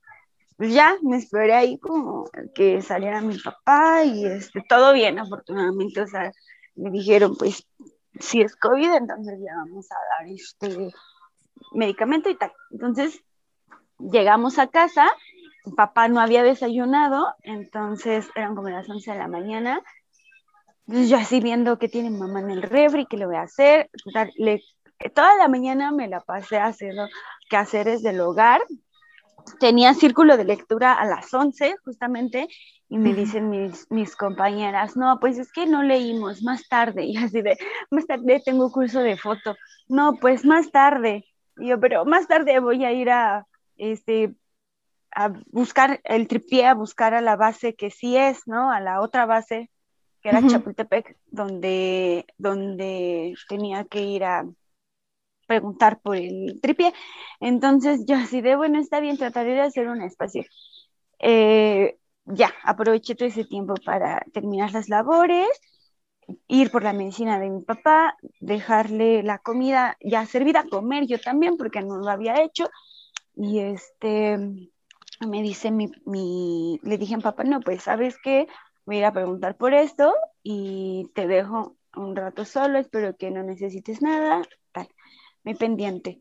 pues 0.57 0.73
ya 0.73 0.97
me 1.01 1.17
esperé 1.17 1.53
ahí 1.53 1.77
como 1.79 2.25
que 2.53 2.81
saliera 2.81 3.21
mi 3.21 3.37
papá 3.37 4.03
y 4.03 4.25
este, 4.25 4.63
todo 4.67 4.93
bien, 4.93 5.19
afortunadamente, 5.19 6.01
o 6.01 6.07
sea, 6.07 6.31
me 6.75 6.91
dijeron, 6.91 7.35
pues, 7.37 7.67
si 8.19 8.41
es 8.41 8.55
COVID, 8.55 8.93
entonces 8.93 9.39
ya 9.39 9.55
vamos 9.55 9.87
a 9.91 9.95
dar 9.95 10.27
este 10.27 10.91
medicamento 11.73 12.29
y 12.29 12.35
tal. 12.35 12.51
Entonces, 12.71 13.23
llegamos 13.99 14.59
a 14.59 14.67
casa, 14.67 15.07
papá 15.75 16.07
no 16.07 16.19
había 16.19 16.43
desayunado, 16.43 17.33
entonces 17.43 18.29
eran 18.35 18.55
como 18.55 18.69
las 18.69 18.89
11 18.89 19.11
de 19.11 19.17
la 19.17 19.27
mañana, 19.27 19.81
entonces 20.87 21.09
yo 21.09 21.17
así 21.17 21.39
viendo 21.39 21.77
que 21.77 21.87
tiene 21.87 22.09
mamá 22.09 22.39
en 22.39 22.49
el 22.49 22.63
refri, 22.63 23.05
que 23.05 23.17
le 23.17 23.27
voy 23.27 23.35
a 23.35 23.43
hacer, 23.43 23.91
le 24.37 24.63
toda 25.07 25.37
la 25.37 25.47
mañana 25.47 25.91
me 25.91 26.09
la 26.09 26.19
pasé 26.19 26.57
haciendo 26.57 27.07
quehaceres 27.49 28.03
del 28.03 28.19
hogar. 28.19 28.61
Tenía 29.59 29.93
círculo 29.93 30.35
de 30.35 30.43
lectura 30.43 30.93
a 30.93 31.05
las 31.05 31.33
11 31.33 31.77
justamente 31.85 32.49
y 32.89 32.97
me 32.97 33.13
dicen 33.13 33.49
mis, 33.49 33.89
mis 33.91 34.15
compañeras, 34.15 34.97
no, 34.97 35.19
pues 35.19 35.37
es 35.37 35.51
que 35.51 35.67
no 35.67 35.83
leímos, 35.83 36.41
más 36.41 36.67
tarde. 36.67 37.03
Y 37.05 37.17
así 37.17 37.41
de, 37.41 37.57
más 37.89 38.05
tarde 38.05 38.41
tengo 38.43 38.71
curso 38.71 38.99
de 38.99 39.15
foto. 39.15 39.55
No, 39.87 40.15
pues 40.19 40.43
más 40.43 40.71
tarde. 40.71 41.25
Y 41.57 41.69
yo, 41.69 41.79
pero 41.79 42.05
más 42.05 42.27
tarde 42.27 42.59
voy 42.59 42.83
a 42.83 42.91
ir 42.91 43.09
a, 43.09 43.47
este, 43.77 44.35
a 45.11 45.31
buscar 45.51 46.01
el 46.03 46.27
tripié, 46.27 46.65
a 46.65 46.73
buscar 46.73 47.13
a 47.13 47.21
la 47.21 47.35
base 47.35 47.75
que 47.75 47.91
sí 47.91 48.17
es, 48.17 48.47
¿no? 48.47 48.71
A 48.71 48.79
la 48.79 49.01
otra 49.01 49.25
base, 49.25 49.69
que 50.21 50.29
era 50.29 50.45
Chapultepec, 50.45 51.17
donde, 51.27 52.25
donde 52.37 53.35
tenía 53.47 53.85
que 53.85 54.01
ir 54.01 54.23
a, 54.23 54.45
preguntar 55.49 55.99
por 56.01 56.15
el 56.15 56.59
tripié. 56.61 56.93
Entonces 57.41 58.05
yo 58.07 58.15
así 58.15 58.41
de, 58.41 58.55
bueno, 58.55 58.79
está 58.79 58.99
bien, 59.01 59.17
trataré 59.17 59.53
de 59.53 59.61
hacer 59.61 59.89
un 59.89 60.01
espacio. 60.01 60.43
Eh, 61.19 61.97
ya, 62.25 62.53
aproveché 62.63 63.15
todo 63.15 63.27
ese 63.27 63.45
tiempo 63.45 63.73
para 63.85 64.23
terminar 64.33 64.71
las 64.73 64.89
labores, 64.89 65.47
ir 66.47 66.71
por 66.71 66.83
la 66.83 66.93
medicina 66.93 67.39
de 67.39 67.49
mi 67.49 67.61
papá, 67.63 68.15
dejarle 68.39 69.23
la 69.23 69.39
comida 69.39 69.97
ya 70.01 70.25
servida, 70.25 70.65
comer 70.69 71.07
yo 71.07 71.19
también, 71.19 71.57
porque 71.57 71.81
no 71.81 71.97
lo 71.97 72.09
había 72.09 72.41
hecho. 72.43 72.69
Y 73.35 73.59
este, 73.59 74.37
me 75.27 75.41
dice 75.41 75.71
mi, 75.71 75.91
mi 76.05 76.79
le 76.83 76.97
dije 76.97 77.15
a 77.15 77.17
mi 77.17 77.23
papá, 77.23 77.43
no, 77.43 77.59
pues 77.61 77.83
sabes 77.83 78.17
qué, 78.23 78.47
voy 78.85 78.97
a 78.97 78.99
ir 78.99 79.05
a 79.05 79.13
preguntar 79.13 79.57
por 79.57 79.73
esto 79.73 80.13
y 80.43 81.09
te 81.15 81.27
dejo 81.27 81.77
un 81.95 82.15
rato 82.15 82.45
solo, 82.45 82.79
espero 82.79 83.17
que 83.17 83.31
no 83.31 83.43
necesites 83.43 84.01
nada, 84.01 84.43
mi 85.43 85.55
pendiente. 85.55 86.19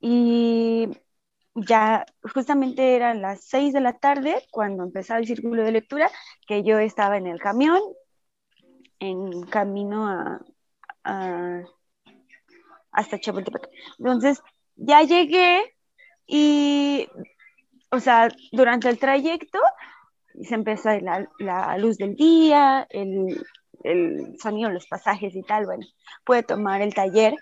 Y 0.00 0.88
ya 1.54 2.04
justamente 2.34 2.94
eran 2.94 3.22
las 3.22 3.44
seis 3.44 3.72
de 3.72 3.80
la 3.80 3.98
tarde 3.98 4.44
cuando 4.50 4.84
empezaba 4.84 5.20
el 5.20 5.26
círculo 5.26 5.62
de 5.64 5.72
lectura, 5.72 6.10
que 6.46 6.62
yo 6.62 6.78
estaba 6.78 7.16
en 7.16 7.26
el 7.26 7.40
camión, 7.40 7.80
en 9.00 9.42
camino 9.42 10.08
a, 11.04 11.64
hasta 12.92 13.18
Chapultepec. 13.18 13.68
Entonces, 13.98 14.42
ya 14.76 15.02
llegué 15.02 15.74
y, 16.26 17.08
o 17.90 18.00
sea, 18.00 18.28
durante 18.52 18.88
el 18.88 18.98
trayecto 18.98 19.58
se 20.42 20.54
empezó 20.54 20.90
la, 21.00 21.28
la 21.38 21.78
luz 21.78 21.96
del 21.96 22.14
día, 22.14 22.86
el, 22.90 23.44
el 23.82 24.38
sonido, 24.38 24.70
los 24.70 24.86
pasajes 24.86 25.34
y 25.34 25.42
tal, 25.42 25.66
bueno, 25.66 25.86
pude 26.24 26.42
tomar 26.42 26.82
el 26.82 26.94
taller 26.94 27.34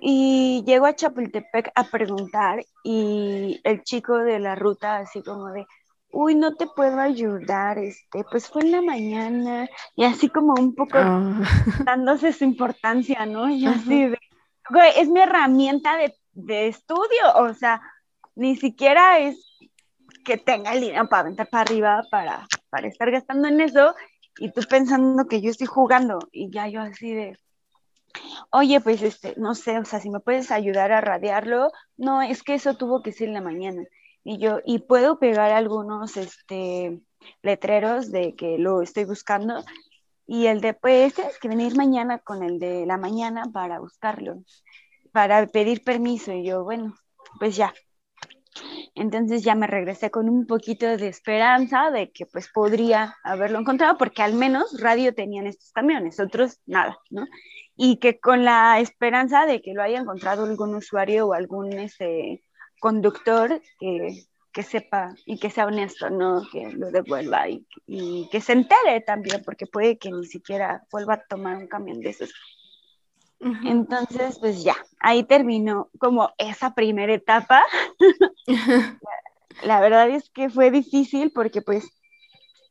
y 0.00 0.62
llego 0.66 0.86
a 0.86 0.94
Chapultepec 0.94 1.72
a 1.74 1.84
preguntar 1.84 2.64
y 2.82 3.60
el 3.64 3.82
chico 3.82 4.18
de 4.18 4.38
la 4.38 4.54
ruta 4.54 4.96
así 4.96 5.22
como 5.22 5.50
de, 5.50 5.66
uy, 6.10 6.34
no 6.34 6.54
te 6.54 6.66
puedo 6.66 7.00
ayudar, 7.00 7.78
este, 7.78 8.24
pues 8.30 8.48
fue 8.48 8.62
en 8.62 8.72
la 8.72 8.82
mañana 8.82 9.68
y 9.96 10.04
así 10.04 10.28
como 10.28 10.54
un 10.54 10.74
poco 10.74 10.98
ah. 10.98 11.40
dándose 11.84 12.32
su 12.32 12.44
importancia, 12.44 13.26
¿no? 13.26 13.50
Y 13.50 13.66
así 13.66 14.08
de, 14.08 14.18
güey, 14.70 14.92
es 14.96 15.08
mi 15.08 15.20
herramienta 15.20 15.96
de, 15.96 16.14
de, 16.32 16.68
estudio, 16.68 17.34
o 17.36 17.52
sea, 17.54 17.82
ni 18.36 18.56
siquiera 18.56 19.18
es 19.18 19.36
que 20.24 20.38
tenga 20.38 20.72
el 20.72 20.80
dinero 20.80 21.08
para 21.08 21.20
aventar 21.20 21.48
para 21.48 21.62
arriba 21.62 22.02
para, 22.10 22.46
para 22.70 22.88
estar 22.88 23.10
gastando 23.10 23.48
en 23.48 23.60
eso 23.60 23.94
y 24.38 24.50
tú 24.50 24.62
pensando 24.68 25.26
que 25.26 25.40
yo 25.40 25.50
estoy 25.50 25.66
jugando 25.66 26.18
y 26.32 26.50
ya 26.50 26.66
yo 26.68 26.80
así 26.80 27.12
de, 27.12 27.38
oye, 28.50 28.80
pues 28.80 29.02
este, 29.02 29.34
no 29.36 29.54
sé, 29.54 29.78
o 29.78 29.84
sea, 29.84 30.00
si 30.00 30.10
me 30.10 30.20
puedes 30.20 30.50
ayudar 30.50 30.92
a 30.92 31.00
radiarlo, 31.00 31.70
no, 31.96 32.22
es 32.22 32.42
que 32.42 32.54
eso 32.54 32.76
tuvo 32.76 33.02
que 33.02 33.12
ser 33.12 33.28
en 33.28 33.34
la 33.34 33.40
mañana. 33.40 33.84
Y 34.24 34.38
yo, 34.38 34.60
y 34.64 34.80
puedo 34.80 35.18
pegar 35.18 35.52
algunos 35.52 36.16
este, 36.16 37.00
letreros 37.42 38.10
de 38.10 38.34
que 38.36 38.58
lo 38.58 38.82
estoy 38.82 39.04
buscando. 39.04 39.64
y 40.26 40.46
el 40.46 40.60
de, 40.60 40.74
pues 40.74 41.14
tienes 41.14 41.38
que 41.38 41.48
venir 41.48 41.76
mañana 41.76 42.18
con 42.18 42.42
el 42.42 42.58
de 42.58 42.86
la 42.86 42.96
mañana 42.98 43.44
para 43.52 43.80
buscarlo, 43.80 44.42
para 45.12 45.46
pedir 45.46 45.84
permiso. 45.84 46.32
Y 46.32 46.44
yo, 46.46 46.64
bueno, 46.64 46.94
pues 47.38 47.56
ya. 47.56 47.74
Entonces 48.94 49.42
ya 49.42 49.54
me 49.54 49.66
regresé 49.66 50.10
con 50.10 50.28
un 50.28 50.46
poquito 50.46 50.86
de 50.86 51.08
esperanza 51.08 51.90
de 51.90 52.12
que 52.12 52.26
pues 52.26 52.48
podría 52.48 53.16
haberlo 53.24 53.58
encontrado, 53.58 53.98
porque 53.98 54.22
al 54.22 54.34
menos 54.34 54.80
radio 54.80 55.14
tenían 55.14 55.46
estos 55.46 55.72
camiones, 55.72 56.20
otros 56.20 56.60
nada, 56.66 56.98
¿no? 57.10 57.26
Y 57.76 57.96
que 57.98 58.20
con 58.20 58.44
la 58.44 58.78
esperanza 58.80 59.46
de 59.46 59.60
que 59.60 59.74
lo 59.74 59.82
haya 59.82 59.98
encontrado 59.98 60.44
algún 60.44 60.74
usuario 60.74 61.26
o 61.26 61.32
algún 61.32 61.72
ese, 61.72 62.44
conductor 62.84 63.62
que, 63.80 64.26
que 64.52 64.62
sepa 64.62 65.14
y 65.24 65.38
que 65.38 65.48
sea 65.48 65.64
honesto, 65.64 66.10
¿no? 66.10 66.42
Que 66.52 66.70
lo 66.72 66.90
devuelva 66.90 67.48
y, 67.48 67.66
y, 67.86 68.28
que 68.30 68.42
se 68.42 68.52
entere 68.52 69.00
también, 69.00 69.42
porque 69.42 69.66
puede 69.66 69.96
que 69.96 70.10
ni 70.10 70.26
siquiera 70.26 70.84
vuelva 70.92 71.14
a 71.14 71.24
tomar 71.26 71.56
un 71.56 71.66
camión 71.66 72.00
de 72.00 72.10
esos. 72.10 72.30
Entonces, 73.64 74.38
pues 74.38 74.64
ya, 74.64 74.76
ahí 75.00 75.22
terminó 75.24 75.90
como 75.98 76.30
esa 76.38 76.74
primera 76.74 77.12
etapa. 77.12 77.62
la, 79.62 79.80
verdad 79.80 80.08
es 80.08 80.30
que 80.30 80.48
fue 80.48 80.70
difícil 80.70 81.30
porque 81.30 81.60
pues, 81.60 81.84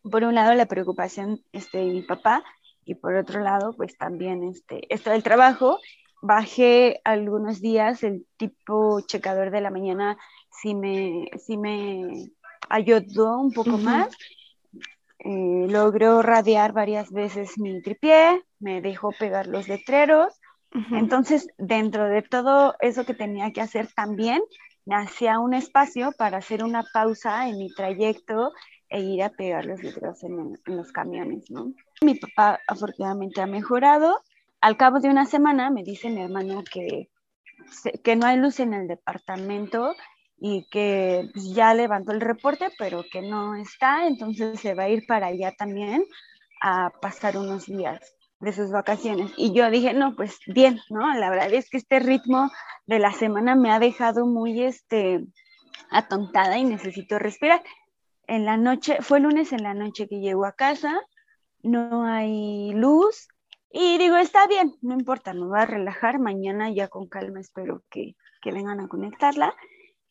por 0.10 0.24
un 0.24 0.36
lado 0.36 0.54
la 0.54 0.66
preocupación 0.66 1.42
este, 1.52 1.78
de 1.80 1.86
mi 1.86 2.02
papá 2.02 2.44
y 2.86 2.96
por 2.96 3.16
otro 3.16 3.42
lado, 3.42 3.74
pues 3.74 3.98
también 3.98 4.44
este, 4.44 4.94
esto 4.94 5.12
del 5.12 5.24
trabajo. 5.24 5.80
Bajé 6.22 7.02
algunos 7.04 7.62
días 7.62 8.04
el 8.04 8.26
tipo 8.38 9.02
checador 9.02 9.52
de 9.52 9.62
la 9.62 9.70
mañana 9.70 10.18
sí 10.50 10.74
me, 10.74 11.30
sí 11.38 11.58
me 11.58 12.32
ayudó 12.70 13.40
un 13.40 13.52
poco 13.52 13.78
más. 13.78 14.10
Eh, 15.20 15.68
logró 15.70 16.22
radiar 16.22 16.74
varias 16.74 17.12
veces 17.12 17.58
mi 17.58 17.82
tripié, 17.82 18.44
me 18.60 18.82
dejó 18.82 19.12
pegar 19.12 19.48
los 19.48 19.68
letreros. 19.68 20.34
Entonces, 20.92 21.48
dentro 21.58 22.06
de 22.06 22.22
todo 22.24 22.76
eso 22.80 23.06
que 23.06 23.14
tenía 23.14 23.52
que 23.52 23.62
hacer 23.62 23.88
también, 23.94 24.42
me 24.86 24.96
hacía 24.96 25.40
un 25.40 25.54
espacio 25.54 26.12
para 26.18 26.38
hacer 26.38 26.64
una 26.64 26.84
pausa 26.94 27.48
en 27.48 27.58
mi 27.58 27.74
trayecto 27.74 28.52
e 28.90 29.02
ir 29.02 29.24
a 29.24 29.30
pegar 29.30 29.66
los 29.66 29.82
letreros 29.82 30.24
en, 30.24 30.58
los 30.66 30.92
camiones. 30.92 31.46
Mi 32.02 32.16
papá 32.16 32.60
afortunadamente 32.68 33.42
ha 33.42 33.48
mejorado. 33.48 34.22
Al 34.62 34.78
cabo 34.78 35.00
de 35.00 35.10
una 35.10 35.26
semana 35.26 35.70
me 35.70 35.84
dice 35.84 36.10
mi 36.10 36.22
hermano 36.22 36.64
que, 36.64 37.10
que 38.04 38.16
no 38.16 38.26
hay 38.26 38.38
luz 38.38 38.60
en 38.60 38.74
el 38.74 38.88
departamento 38.88 39.96
y 40.38 40.68
que 40.70 41.30
ya 41.36 41.74
levantó 41.74 42.12
el 42.12 42.22
reporte, 42.22 42.70
pero 42.78 43.06
que 43.10 43.22
no 43.22 43.56
está, 43.56 44.08
entonces 44.08 44.60
se 44.60 44.74
va 44.74 44.84
a 44.84 44.90
ir 44.90 45.06
para 45.08 45.28
allá 45.28 45.54
también 45.58 46.04
a 46.62 46.92
pasar 47.02 47.38
unos 47.38 47.68
días 47.68 48.16
de 48.44 48.54
sus 48.54 48.72
vacaciones. 48.72 49.32
Y 49.38 49.54
yo 49.54 49.70
dije, 49.70 49.94
no, 49.94 50.16
pues 50.16 50.40
bien, 50.48 50.80
¿no? 50.90 51.14
La 51.14 51.30
verdad 51.30 51.52
es 51.54 51.70
que 51.70 51.78
este 51.78 52.00
ritmo 52.00 52.52
de 52.86 53.00
la 53.00 53.14
semana 53.14 53.56
me 53.56 53.72
ha 53.72 53.80
dejado 53.80 54.26
muy 54.26 54.62
este, 54.64 55.26
atontada 55.90 56.58
y 56.58 56.66
necesito 56.66 57.20
respirar. 57.20 57.64
En 58.28 58.46
la 58.46 58.58
noche, 58.58 58.98
fue 59.02 59.20
lunes 59.20 59.52
en 59.52 59.64
la 59.64 59.74
noche 59.74 60.08
que 60.08 60.20
llego 60.20 60.46
a 60.46 60.54
casa, 60.54 61.02
no 61.62 62.06
hay 62.06 62.72
luz 62.74 63.28
y 63.72 63.98
digo, 63.98 64.18
está 64.18 64.48
bien, 64.48 64.76
no 64.82 64.94
importa, 64.94 65.34
me 65.34 65.46
voy 65.46 65.60
a 65.60 65.66
relajar, 65.66 66.20
mañana 66.20 66.70
ya 66.70 66.88
con 66.88 67.08
calma 67.08 67.40
espero 67.40 67.84
que, 67.90 68.16
que 68.42 68.52
vengan 68.52 68.80
a 68.80 68.88
conectarla 68.88 69.56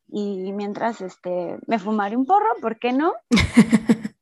y 0.09 0.53
mientras 0.53 1.01
este, 1.01 1.59
me 1.67 1.79
fumaré 1.79 2.17
un 2.17 2.27
porro, 2.27 2.51
¿por 2.61 2.79
qué 2.79 2.93
no? 2.93 3.15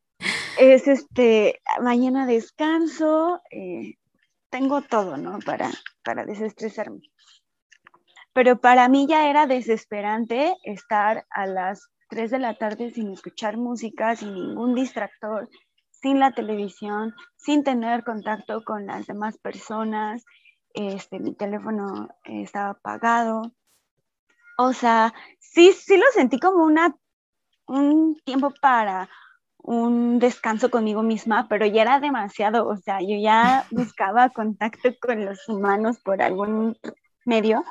es 0.59 0.87
este, 0.87 1.61
mañana 1.81 2.25
descanso, 2.25 3.41
eh, 3.49 3.95
tengo 4.51 4.81
todo, 4.81 5.17
¿no? 5.17 5.39
Para, 5.39 5.71
para 6.03 6.25
desestresarme. 6.25 7.01
Pero 8.33 8.59
para 8.59 8.87
mí 8.87 9.07
ya 9.07 9.29
era 9.29 9.47
desesperante 9.47 10.55
estar 10.63 11.25
a 11.31 11.47
las 11.47 11.89
3 12.09 12.31
de 12.31 12.39
la 12.39 12.55
tarde 12.55 12.91
sin 12.91 13.11
escuchar 13.11 13.57
música, 13.57 14.15
sin 14.15 14.33
ningún 14.33 14.75
distractor, 14.75 15.49
sin 15.89 16.19
la 16.19 16.31
televisión, 16.31 17.15
sin 17.37 17.63
tener 17.63 18.03
contacto 18.03 18.63
con 18.63 18.85
las 18.85 19.07
demás 19.07 19.37
personas. 19.37 20.23
Este, 20.73 21.19
mi 21.19 21.33
teléfono 21.33 22.09
estaba 22.23 22.71
apagado. 22.71 23.53
O 24.57 24.73
sea, 24.73 25.13
sí, 25.39 25.73
sí 25.73 25.97
lo 25.97 26.05
sentí 26.13 26.39
como 26.39 26.63
una, 26.63 26.95
un 27.67 28.19
tiempo 28.23 28.53
para 28.61 29.09
un 29.63 30.19
descanso 30.19 30.69
conmigo 30.71 31.03
misma, 31.03 31.47
pero 31.47 31.65
ya 31.65 31.83
era 31.83 31.99
demasiado, 31.99 32.67
o 32.67 32.77
sea, 32.77 32.99
yo 33.01 33.17
ya 33.21 33.65
buscaba 33.71 34.29
contacto 34.29 34.89
con 34.99 35.25
los 35.25 35.47
humanos 35.47 35.99
por 35.99 36.21
algún 36.21 36.77
medio. 37.25 37.63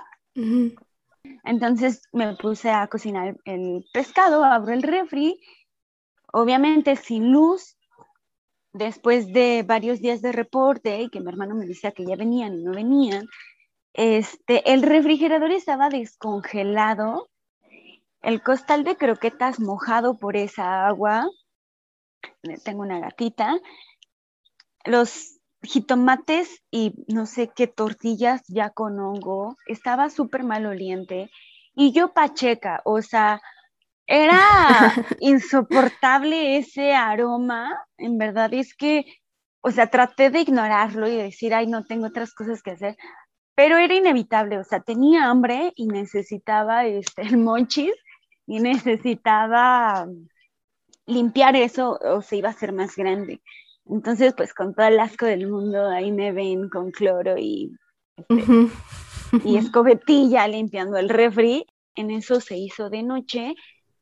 Entonces 1.45 2.03
me 2.13 2.35
puse 2.37 2.71
a 2.71 2.87
cocinar 2.87 3.37
el 3.45 3.85
pescado, 3.93 4.45
abro 4.45 4.73
el 4.73 4.83
refri, 4.83 5.41
obviamente 6.33 6.97
sin 6.97 7.33
luz, 7.33 7.77
después 8.73 9.33
de 9.33 9.65
varios 9.67 10.01
días 10.01 10.23
de 10.23 10.33
reporte 10.33 11.03
y 11.03 11.11
que 11.11 11.21
mi 11.21 11.29
hermano 11.29 11.55
me 11.55 11.67
decía 11.67 11.93
que 11.93 12.07
ya 12.07 12.17
venían 12.17 12.55
y 12.55 12.63
no 12.63 12.73
venían, 12.73 13.27
este, 13.93 14.73
el 14.73 14.83
refrigerador 14.83 15.51
estaba 15.51 15.89
descongelado, 15.89 17.29
el 18.23 18.43
costal 18.43 18.85
de 18.85 18.97
croquetas 18.97 19.59
mojado 19.59 20.17
por 20.17 20.37
esa 20.37 20.87
agua, 20.87 21.29
tengo 22.65 22.83
una 22.83 23.01
gatita, 23.01 23.59
los 24.85 25.39
jitomates 25.63 26.63
y 26.71 26.95
no 27.09 27.27
sé 27.27 27.51
qué 27.55 27.67
tortillas 27.67 28.43
ya 28.49 28.71
con 28.71 28.99
hongo, 28.99 29.57
estaba 29.67 30.11
súper 30.11 30.45
maloliente 30.45 31.31
y 31.75 31.93
yo 31.93 32.13
pacheca, 32.13 32.81
o 32.85 33.03
sea, 33.03 33.41
era 34.07 34.41
insoportable 35.21 36.57
ese 36.57 36.95
aroma, 36.95 37.79
en 37.99 38.19
verdad 38.19 38.53
es 38.55 38.75
que, 38.75 39.05
o 39.61 39.71
sea, 39.71 39.89
traté 39.89 40.31
de 40.31 40.41
ignorarlo 40.41 41.09
y 41.09 41.17
decir, 41.17 41.55
ay, 41.55 41.67
no 41.67 41.85
tengo 41.85 42.07
otras 42.07 42.35
cosas 42.35 42.63
que 42.63 42.73
hacer, 42.73 42.97
pero 43.55 43.77
era 43.77 43.95
inevitable, 43.95 44.59
o 44.59 44.65
sea, 44.65 44.81
tenía 44.81 45.27
hambre 45.27 45.73
y 45.77 45.87
necesitaba 45.87 46.87
este, 46.87 47.23
el 47.23 47.37
monchis 47.37 47.93
y 48.47 48.61
necesitaba 48.61 50.07
limpiar 51.11 51.57
eso 51.57 51.99
o 52.03 52.23
se 52.23 52.37
iba 52.37 52.49
a 52.49 52.53
hacer 52.53 52.73
más 52.73 52.97
grande. 52.97 53.43
Entonces, 53.87 54.35
pues 54.37 54.55
con 54.55 54.75
todo 54.75 54.87
el 54.87 55.01
asco 55.01 55.27
del 55.27 55.49
mundo, 55.49 55.89
ahí 55.89 56.13
me 56.13 56.33
ven 56.33 56.69
con 56.69 56.91
cloro 56.91 57.37
y, 57.37 57.73
este, 58.17 58.69
y 59.45 59.57
escobetilla 59.57 60.47
limpiando 60.47 60.97
el 60.97 61.09
refri. 61.09 61.67
En 61.97 62.11
eso 62.11 62.41
se 62.41 62.57
hizo 62.57 62.89
de 62.89 63.03
noche 63.03 63.55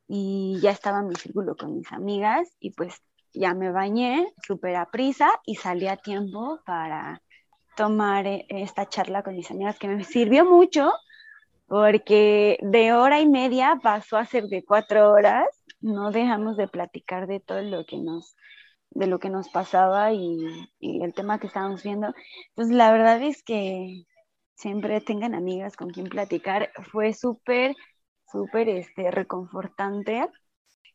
y 0.07 0.59
ya 0.61 0.71
estaba 0.71 1.03
mi 1.03 1.15
círculo 1.17 1.57
con 1.57 1.77
mis 1.77 1.91
amigas 1.93 2.49
y 2.61 2.71
pues 2.71 3.03
ya 3.33 3.55
me 3.55 3.71
bañé 3.71 4.33
súper 4.47 4.77
a 4.77 4.91
prisa 4.91 5.31
y 5.45 5.57
salí 5.57 5.87
a 5.87 5.97
tiempo 5.97 6.61
para 6.65 7.23
tomar 7.77 8.27
eh, 8.27 8.47
esta 8.49 8.89
charla 8.89 9.23
con 9.23 9.37
mis 9.37 9.51
amigas 9.51 9.79
que 9.79 9.89
me 9.89 10.05
sirvió 10.05 10.45
mucho 10.45 10.93
porque 11.69 12.59
de 12.63 12.93
hora 12.93 13.21
y 13.21 13.29
media 13.29 13.79
pasó 13.83 14.17
a 14.17 14.25
ser 14.25 14.45
de 14.49 14.65
cuatro 14.65 15.13
horas, 15.13 15.47
no 15.81 16.11
dejamos 16.11 16.57
de 16.57 16.69
platicar 16.69 17.27
de 17.27 17.41
todo 17.41 17.63
lo 17.63 17.87
que 17.87 17.99
nos, 17.99 18.37
de 18.91 19.07
lo 19.07 19.19
que 19.19 19.31
nos 19.31 19.49
pasaba 19.49 20.13
y, 20.13 20.71
y 20.79 21.03
el 21.03 21.15
tema 21.15 21.39
que 21.39 21.47
estábamos 21.47 21.83
viendo. 21.83 22.15
Entonces, 22.51 22.77
la 22.77 22.93
verdad 22.93 23.23
es 23.23 23.43
que 23.43 24.05
siempre 24.55 25.01
tengan 25.01 25.35
amigas 25.35 25.77
con 25.77 25.91
quien 25.91 26.09
platicar. 26.09 26.71
Fue 26.91 27.13
súper, 27.13 27.77
súper 28.31 28.69
este, 28.69 29.11
reconfortante. 29.11 30.29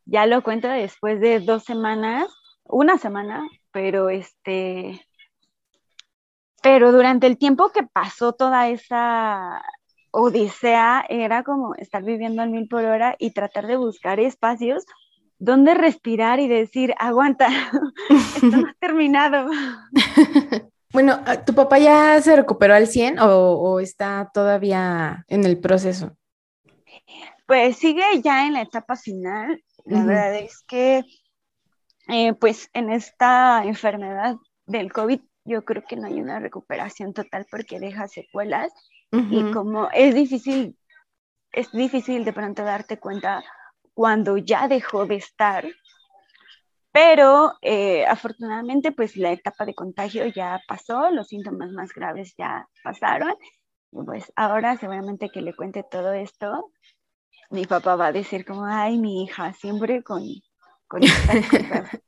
Ya 0.06 0.26
lo 0.26 0.44
cuento 0.44 0.68
después 0.68 1.20
de 1.22 1.40
dos 1.40 1.64
semanas, 1.64 2.28
una 2.64 2.98
semana, 2.98 3.48
pero 3.72 4.10
este, 4.10 5.02
pero 6.62 6.92
durante 6.92 7.28
el 7.28 7.38
tiempo 7.38 7.72
que 7.72 7.84
pasó 7.84 8.34
toda 8.34 8.70
esa 8.70 9.64
odisea, 10.14 11.06
era 11.10 11.44
como 11.44 11.74
estar 11.76 12.04
viviendo 12.04 12.44
al 12.44 12.52
mil 12.52 12.68
por 12.68 12.86
hora 12.86 13.16
y 13.18 13.32
tratar 13.32 13.66
de 13.66 13.78
buscar 13.78 14.20
espacios 14.20 14.86
donde 15.40 15.74
respirar 15.74 16.40
y 16.40 16.48
decir, 16.48 16.94
aguanta, 17.00 17.48
esto 18.10 18.46
no 18.46 18.68
ha 18.68 18.74
terminado. 18.80 19.50
Bueno, 20.94 21.22
¿tu 21.48 21.56
papá 21.56 21.80
ya 21.80 22.22
se 22.22 22.36
recuperó 22.36 22.76
al 22.76 22.86
100 22.86 23.18
o, 23.20 23.80
está 23.80 24.30
todavía 24.32 25.26
en 25.28 25.44
el 25.44 25.60
proceso? 25.60 26.16
Pues 27.48 27.78
sigue 27.78 28.04
ya 28.24 28.46
en 28.46 28.54
la 28.54 28.62
etapa 28.62 28.96
final. 28.96 29.60
La 29.86 30.06
verdad 30.06 30.36
es 30.36 30.64
que, 30.68 31.04
eh, 32.10 32.34
pues 32.36 32.70
en 32.74 32.92
esta 32.92 33.64
enfermedad 33.66 34.36
del 34.68 34.94
COVID 34.94 35.20
yo 35.46 35.66
creo 35.66 35.84
que 35.84 35.96
no 35.96 36.06
hay 36.06 36.22
una 36.22 36.40
recuperación 36.40 37.12
total 37.12 37.48
porque 37.50 37.80
deja 37.80 38.08
secuelas 38.08 38.72
y 39.14 39.52
como 39.52 39.90
es 39.92 40.16
difícil, 40.16 40.76
es 41.52 41.72
difícil 41.72 42.26
de 42.26 42.34
pronto 42.34 42.64
darte 42.64 43.00
cuenta 43.00 43.44
cuando 43.94 44.38
ya 44.38 44.68
dejó 44.68 45.06
de 45.06 45.16
estar, 45.16 45.66
pero 46.92 47.54
eh, 47.62 48.06
afortunadamente 48.08 48.92
pues 48.92 49.16
la 49.18 49.32
etapa 49.32 49.66
de 49.66 49.76
contagio 49.76 50.26
ya 50.28 50.60
pasó, 50.68 51.12
los 51.12 51.28
síntomas 51.28 51.72
más 51.72 51.94
graves 51.94 52.34
ya 52.38 52.68
pasaron, 52.84 53.36
y 53.92 54.04
pues 54.04 54.34
ahora 54.36 54.78
seguramente 54.78 55.30
que 55.30 55.42
le 55.42 55.56
cuente 55.56 55.84
todo 55.84 56.14
esto, 56.14 56.72
mi 57.52 57.66
papá 57.66 57.96
va 57.96 58.08
a 58.08 58.12
decir 58.12 58.46
como, 58.46 58.66
ay, 58.66 58.98
mi 58.98 59.24
hija, 59.24 59.54
siempre 59.54 60.02
con, 60.02 60.24
con 60.88 61.04
estas 61.04 61.48
cosas. 61.50 62.02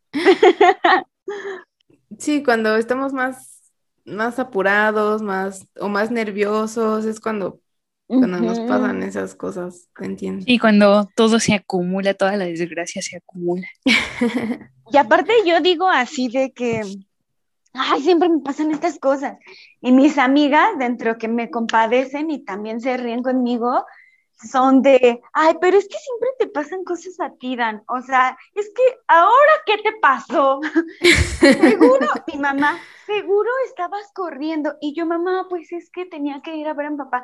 Sí, 2.17 2.43
cuando 2.43 2.75
estamos 2.77 3.13
más, 3.13 3.54
más 4.05 4.39
apurados, 4.39 5.21
más 5.21 5.67
o 5.79 5.89
más 5.89 6.11
nerviosos, 6.11 7.05
es 7.05 7.19
cuando, 7.19 7.59
cuando 8.07 8.39
nos 8.39 8.59
pasan 8.61 9.03
esas 9.03 9.35
cosas, 9.35 9.89
entiendo? 9.99 10.45
Y 10.47 10.59
cuando 10.59 11.09
todo 11.15 11.39
se 11.39 11.55
acumula, 11.55 12.13
toda 12.13 12.37
la 12.37 12.45
desgracia 12.45 13.01
se 13.01 13.17
acumula. 13.17 13.67
y 14.91 14.97
aparte 14.97 15.33
yo 15.45 15.59
digo 15.61 15.89
así 15.89 16.29
de 16.29 16.51
que, 16.53 16.81
ay, 17.73 18.01
siempre 18.01 18.29
me 18.29 18.39
pasan 18.39 18.71
estas 18.71 18.99
cosas. 18.99 19.37
Y 19.81 19.91
mis 19.91 20.17
amigas, 20.17 20.69
dentro 20.77 21.17
que 21.17 21.27
me 21.27 21.49
compadecen 21.49 22.29
y 22.29 22.45
también 22.45 22.79
se 22.81 22.95
ríen 22.97 23.23
conmigo, 23.23 23.85
son 24.37 24.81
de, 24.81 25.21
ay, 25.33 25.55
pero 25.61 25.77
es 25.77 25.87
que 25.87 25.97
siempre 25.97 26.29
te 26.39 26.47
pasan 26.47 26.83
cosas 26.83 27.19
a 27.19 27.31
ti, 27.37 27.55
Dan. 27.55 27.83
O 27.87 28.01
sea, 28.01 28.37
es 28.53 28.69
que 28.75 28.83
ahora, 29.07 29.51
¿qué 29.65 29.77
te 29.77 29.93
pasó? 30.01 30.59
seguro, 31.39 32.07
mi 32.31 32.39
mamá, 32.39 32.79
seguro 33.05 33.49
estabas 33.67 34.11
corriendo. 34.13 34.75
Y 34.81 34.93
yo, 34.93 35.05
mamá, 35.05 35.47
pues 35.49 35.71
es 35.71 35.89
que 35.89 36.05
tenía 36.05 36.41
que 36.41 36.55
ir 36.55 36.67
a 36.67 36.73
ver 36.73 36.87
a 36.87 36.89
mi 36.91 36.97
papá. 36.97 37.23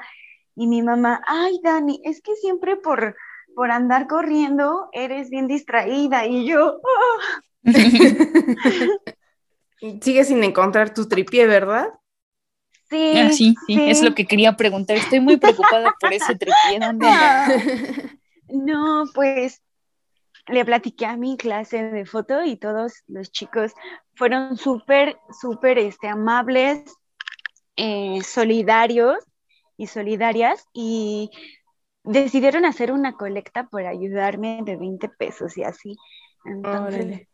Y 0.56 0.68
mi 0.68 0.82
mamá, 0.82 1.22
ay, 1.28 1.60
Dani, 1.64 2.02
es 2.04 2.22
que 2.22 2.36
siempre 2.36 2.76
por, 2.78 3.16
por 3.56 3.72
andar 3.72 4.08
corriendo 4.08 4.90
eres 4.92 5.30
bien 5.30 5.48
distraída. 5.48 6.26
Y 6.26 6.46
yo, 6.46 6.80
oh. 6.82 7.20
Sigues 10.02 10.28
sin 10.28 10.44
encontrar 10.44 10.94
tu 10.94 11.08
tripié, 11.08 11.48
¿verdad? 11.48 11.90
Ah, 12.92 13.30
sí, 13.32 13.56
sí, 13.68 13.78
es 13.90 14.04
lo 14.04 14.14
que 14.14 14.26
quería 14.26 14.58
preguntar. 14.58 14.98
Estoy 14.98 15.20
muy 15.22 15.38
preocupada 15.38 15.96
por 16.00 16.14
ese 16.14 16.36
tripié. 16.36 16.80
No, 18.54 19.06
pues 19.16 19.62
le 20.48 20.66
platiqué 20.66 21.06
a 21.06 21.16
mi 21.16 21.38
clase 21.38 21.84
de 21.84 22.06
foto 22.06 22.44
y 22.44 22.58
todos 22.58 23.04
los 23.08 23.32
chicos 23.32 23.72
fueron 24.16 24.58
súper, 24.58 25.18
súper 25.40 25.78
este, 25.78 26.10
amables, 26.10 26.84
eh, 27.78 28.20
solidarios 28.24 29.18
y 29.78 29.88
solidarias 29.88 30.66
y 30.74 31.32
decidieron 32.04 32.66
hacer 32.66 32.92
una 32.92 33.14
colecta 33.14 33.68
por 33.68 33.86
ayudarme 33.86 34.60
de 34.66 34.76
20 34.76 35.08
pesos 35.10 35.58
y 35.58 35.64
así. 35.64 35.96
Entonces, 36.44 37.28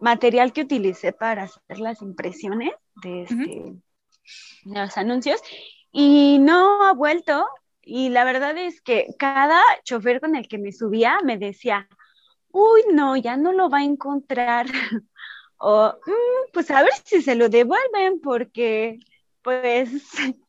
material 0.00 0.52
que 0.52 0.62
utilicé 0.62 1.12
para 1.12 1.44
hacer 1.44 1.78
las 1.78 2.02
impresiones 2.02 2.72
de 3.02 3.22
este 3.22 3.74
los 4.64 4.96
anuncios 4.96 5.40
y 5.92 6.38
no 6.40 6.82
ha 6.82 6.92
vuelto. 6.92 7.46
Y 7.82 8.10
la 8.10 8.24
verdad 8.24 8.56
es 8.56 8.80
que 8.80 9.06
cada 9.18 9.60
chofer 9.84 10.20
con 10.20 10.36
el 10.36 10.48
que 10.48 10.58
me 10.58 10.72
subía 10.72 11.18
me 11.24 11.38
decía, 11.38 11.88
uy, 12.52 12.82
no, 12.92 13.16
ya 13.16 13.36
no 13.36 13.52
lo 13.52 13.70
va 13.70 13.78
a 13.78 13.84
encontrar. 13.84 14.66
o, 15.58 15.94
mm, 16.06 16.52
pues 16.52 16.70
a 16.70 16.82
ver 16.82 16.92
si 17.04 17.22
se 17.22 17.34
lo 17.34 17.48
devuelven 17.48 18.20
porque, 18.20 18.98
pues, 19.42 19.90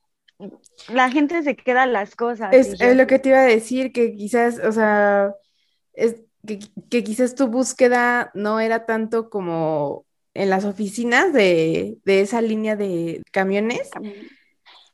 la 0.89 1.09
gente 1.09 1.41
se 1.43 1.55
queda 1.55 1.85
las 1.85 2.15
cosas. 2.15 2.53
Es, 2.53 2.79
lo 2.95 3.07
que 3.07 3.19
te 3.19 3.29
iba 3.29 3.39
a 3.39 3.45
decir, 3.45 3.91
que 3.91 4.15
quizás, 4.15 4.59
o 4.59 4.71
sea, 4.71 5.33
es 5.93 6.17
que, 6.45 6.59
que, 6.89 7.03
quizás 7.03 7.35
tu 7.35 7.47
búsqueda 7.47 8.31
no 8.33 8.59
era 8.59 8.85
tanto 8.85 9.29
como 9.29 10.05
en 10.33 10.49
las 10.49 10.65
oficinas 10.65 11.33
de, 11.33 11.97
esa 12.05 12.41
línea 12.41 12.75
de 12.75 13.21
camiones. 13.31 13.89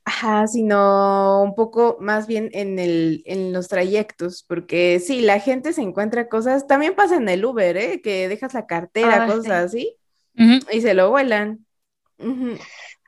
Ajá, 0.04 0.46
sino 0.46 1.42
un 1.42 1.54
poco 1.54 1.98
más 2.00 2.26
bien 2.26 2.48
en, 2.54 2.78
el, 2.78 3.22
en 3.26 3.52
los 3.52 3.68
trayectos, 3.68 4.42
porque 4.42 5.00
sí, 5.00 5.20
la 5.20 5.38
gente 5.38 5.74
se 5.74 5.82
encuentra 5.82 6.28
cosas, 6.28 6.66
también 6.66 6.94
pasa 6.94 7.16
en 7.16 7.28
el 7.28 7.44
Uber, 7.44 7.76
¿eh? 7.76 8.00
que 8.00 8.26
dejas 8.26 8.54
la 8.54 8.66
cartera, 8.66 9.24
ah, 9.24 9.26
cosas 9.26 9.66
así, 9.66 9.96
y 10.34 10.80
se 10.80 10.94
lo 10.94 11.10
vuelan. 11.10 11.66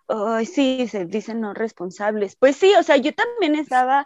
Ay, 0.08 0.44
sí, 0.44 0.88
se 0.88 1.06
dicen 1.06 1.40
no 1.40 1.54
responsables. 1.54 2.36
Pues 2.36 2.56
sí, 2.56 2.74
o 2.78 2.82
sea, 2.82 2.98
yo 2.98 3.14
también 3.14 3.54
estaba 3.54 4.04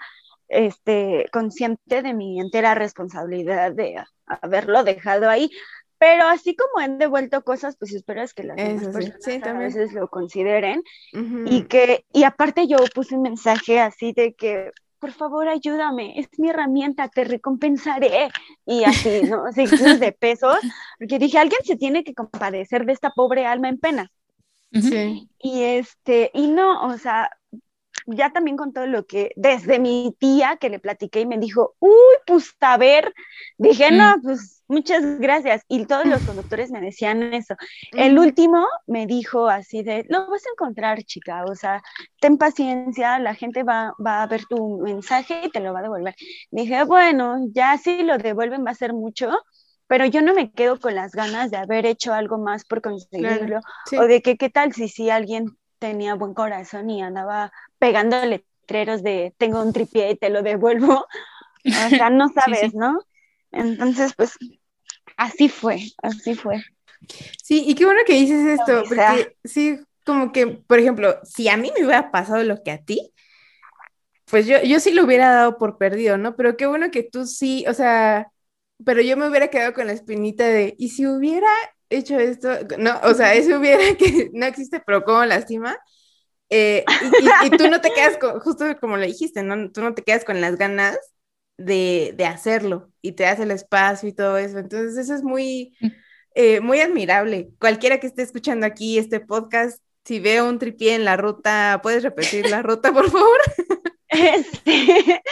este, 0.48 1.26
consciente 1.32 2.02
de 2.02 2.14
mi 2.14 2.40
entera 2.40 2.74
responsabilidad 2.74 3.72
de 3.72 4.04
haberlo 4.26 4.84
dejado 4.84 5.28
ahí, 5.28 5.50
pero 5.98 6.24
así 6.24 6.56
como 6.56 6.84
han 6.84 6.98
devuelto 6.98 7.42
cosas, 7.42 7.76
pues 7.76 7.92
espero 7.94 8.22
es 8.22 8.34
que 8.34 8.44
las 8.44 8.56
personas 8.56 9.46
a 9.46 9.52
veces 9.54 9.92
lo 9.92 10.08
consideren. 10.08 10.82
Y 11.46 11.64
que, 11.64 12.04
y 12.12 12.24
aparte 12.24 12.66
yo 12.66 12.78
puse 12.94 13.14
un 13.14 13.22
mensaje 13.22 13.80
así 13.80 14.12
de 14.12 14.34
que, 14.34 14.72
por 14.98 15.12
favor, 15.12 15.48
ayúdame, 15.48 16.18
es 16.18 16.28
mi 16.38 16.50
herramienta, 16.50 17.08
te 17.08 17.24
recompensaré. 17.24 18.30
Y 18.66 18.84
así, 18.84 19.22
¿no? 19.22 19.52
Signos 19.52 20.00
de 20.00 20.12
pesos, 20.12 20.58
porque 20.98 21.18
dije, 21.18 21.38
alguien 21.38 21.60
se 21.64 21.76
tiene 21.76 22.04
que 22.04 22.14
compadecer 22.14 22.86
de 22.86 22.92
esta 22.92 23.10
pobre 23.10 23.46
alma 23.46 23.68
en 23.68 23.78
pena. 23.78 24.10
Sí. 24.72 25.28
Y 25.38 25.62
este, 25.62 26.30
y 26.34 26.48
no, 26.48 26.86
o 26.86 26.98
sea, 26.98 27.30
ya 28.06 28.30
también 28.30 28.56
con 28.56 28.72
todo 28.72 28.86
lo 28.86 29.06
que, 29.06 29.32
desde 29.36 29.78
mi 29.78 30.14
tía 30.18 30.56
que 30.56 30.68
le 30.68 30.78
platiqué 30.78 31.20
y 31.20 31.26
me 31.26 31.38
dijo, 31.38 31.74
uy, 31.78 32.16
pues 32.26 32.54
a 32.60 32.76
ver, 32.76 33.12
dije, 33.58 33.90
no, 33.90 34.16
mm. 34.16 34.22
pues 34.22 34.62
muchas 34.68 35.18
gracias. 35.18 35.62
Y 35.68 35.86
todos 35.86 36.06
los 36.06 36.22
conductores 36.22 36.70
me 36.70 36.80
decían 36.80 37.22
eso. 37.34 37.54
El 37.92 38.18
último 38.18 38.66
me 38.86 39.06
dijo 39.06 39.48
así 39.48 39.82
de, 39.82 40.04
lo 40.08 40.28
vas 40.30 40.46
a 40.46 40.50
encontrar, 40.50 41.02
chica, 41.04 41.44
o 41.44 41.54
sea, 41.54 41.82
ten 42.20 42.38
paciencia, 42.38 43.18
la 43.18 43.34
gente 43.34 43.62
va, 43.62 43.94
va 44.04 44.22
a 44.22 44.26
ver 44.26 44.44
tu 44.46 44.78
mensaje 44.78 45.42
y 45.44 45.50
te 45.50 45.60
lo 45.60 45.72
va 45.72 45.80
a 45.80 45.82
devolver. 45.82 46.14
Dije, 46.50 46.84
bueno, 46.84 47.38
ya 47.52 47.78
si 47.78 48.02
lo 48.02 48.18
devuelven 48.18 48.64
va 48.64 48.70
a 48.70 48.74
ser 48.74 48.92
mucho, 48.92 49.30
pero 49.86 50.06
yo 50.06 50.22
no 50.22 50.34
me 50.34 50.50
quedo 50.50 50.80
con 50.80 50.94
las 50.94 51.12
ganas 51.12 51.50
de 51.50 51.56
haber 51.56 51.86
hecho 51.86 52.12
algo 52.12 52.38
más 52.38 52.64
por 52.64 52.80
conseguirlo, 52.80 53.60
o 53.98 54.02
de 54.06 54.22
que 54.22 54.36
qué 54.36 54.48
tal 54.50 54.72
si, 54.72 54.88
si 54.88 55.10
alguien 55.10 55.56
tenía 55.84 56.14
buen 56.14 56.32
corazón 56.32 56.88
y 56.88 57.02
andaba 57.02 57.52
pegando 57.78 58.16
letreros 58.24 59.02
de 59.02 59.34
tengo 59.36 59.62
un 59.62 59.74
tripié 59.74 60.12
y 60.12 60.16
te 60.16 60.30
lo 60.30 60.42
devuelvo. 60.42 61.06
O 61.66 61.88
sea, 61.88 62.10
no 62.10 62.28
sabes, 62.28 62.74
¿no? 62.74 63.00
Entonces, 63.50 64.12
pues 64.14 64.36
así 65.16 65.48
fue, 65.48 65.80
así 66.02 66.34
fue. 66.34 66.62
Sí, 67.42 67.64
y 67.66 67.74
qué 67.74 67.86
bueno 67.86 68.02
que 68.06 68.12
dices 68.12 68.60
esto, 68.60 68.82
porque 68.86 69.34
sí, 69.44 69.80
como 70.04 70.30
que, 70.30 70.46
por 70.46 70.78
ejemplo, 70.78 71.18
si 71.22 71.48
a 71.48 71.56
mí 71.56 71.72
me 71.74 71.86
hubiera 71.86 72.10
pasado 72.10 72.42
lo 72.42 72.62
que 72.62 72.70
a 72.70 72.84
ti, 72.84 73.14
pues 74.26 74.46
yo, 74.46 74.60
yo 74.62 74.78
sí 74.78 74.92
lo 74.92 75.04
hubiera 75.04 75.30
dado 75.30 75.56
por 75.56 75.78
perdido, 75.78 76.18
¿no? 76.18 76.36
Pero 76.36 76.58
qué 76.58 76.66
bueno 76.66 76.90
que 76.90 77.02
tú 77.02 77.24
sí, 77.24 77.64
o 77.66 77.72
sea, 77.72 78.30
pero 78.84 79.00
yo 79.00 79.16
me 79.16 79.26
hubiera 79.26 79.48
quedado 79.48 79.72
con 79.72 79.86
la 79.86 79.94
espinita 79.94 80.44
de, 80.44 80.74
¿y 80.76 80.90
si 80.90 81.06
hubiera 81.06 81.48
hecho 81.90 82.18
esto? 82.18 82.48
No, 82.78 83.00
o 83.02 83.14
sea, 83.14 83.34
eso 83.34 83.58
hubiera 83.58 83.96
que 83.96 84.30
no 84.32 84.46
existe, 84.46 84.80
pero 84.84 85.04
cómo 85.04 85.24
lastima. 85.24 85.76
Eh, 86.50 86.84
y, 87.44 87.50
tú 87.50 87.68
no 87.68 87.80
te 87.80 87.92
quedas 87.92 88.16
con, 88.18 88.38
justo 88.40 88.64
como 88.80 88.96
le 88.96 89.06
dijiste, 89.06 89.42
¿no? 89.42 89.70
Tú 89.72 89.80
no 89.82 89.94
te 89.94 90.02
quedas 90.02 90.24
con 90.24 90.40
las 90.40 90.56
ganas 90.56 90.98
de, 91.56 92.14
de 92.16 92.26
hacerlo 92.26 92.90
y 93.00 93.12
te 93.12 93.24
das 93.24 93.40
el 93.40 93.50
espacio 93.50 94.08
y 94.08 94.12
todo 94.12 94.38
eso. 94.38 94.58
Entonces, 94.58 94.96
eso 94.96 95.14
es 95.14 95.22
muy, 95.22 95.76
mm. 95.80 95.88
eh, 96.34 96.60
muy 96.60 96.80
admirable. 96.80 97.50
Cualquiera 97.58 97.98
que 97.98 98.06
esté 98.06 98.22
escuchando 98.22 98.66
aquí 98.66 98.98
este 98.98 99.20
podcast, 99.20 99.82
si 100.04 100.20
veo 100.20 100.48
un 100.48 100.58
tripié 100.58 100.94
en 100.94 101.04
la 101.04 101.16
ruta, 101.16 101.80
¿puedes 101.82 102.02
repetir 102.02 102.48
la 102.50 102.62
ruta, 102.62 102.92
por 102.92 103.10
favor? 103.10 103.40
Este, 104.14 105.22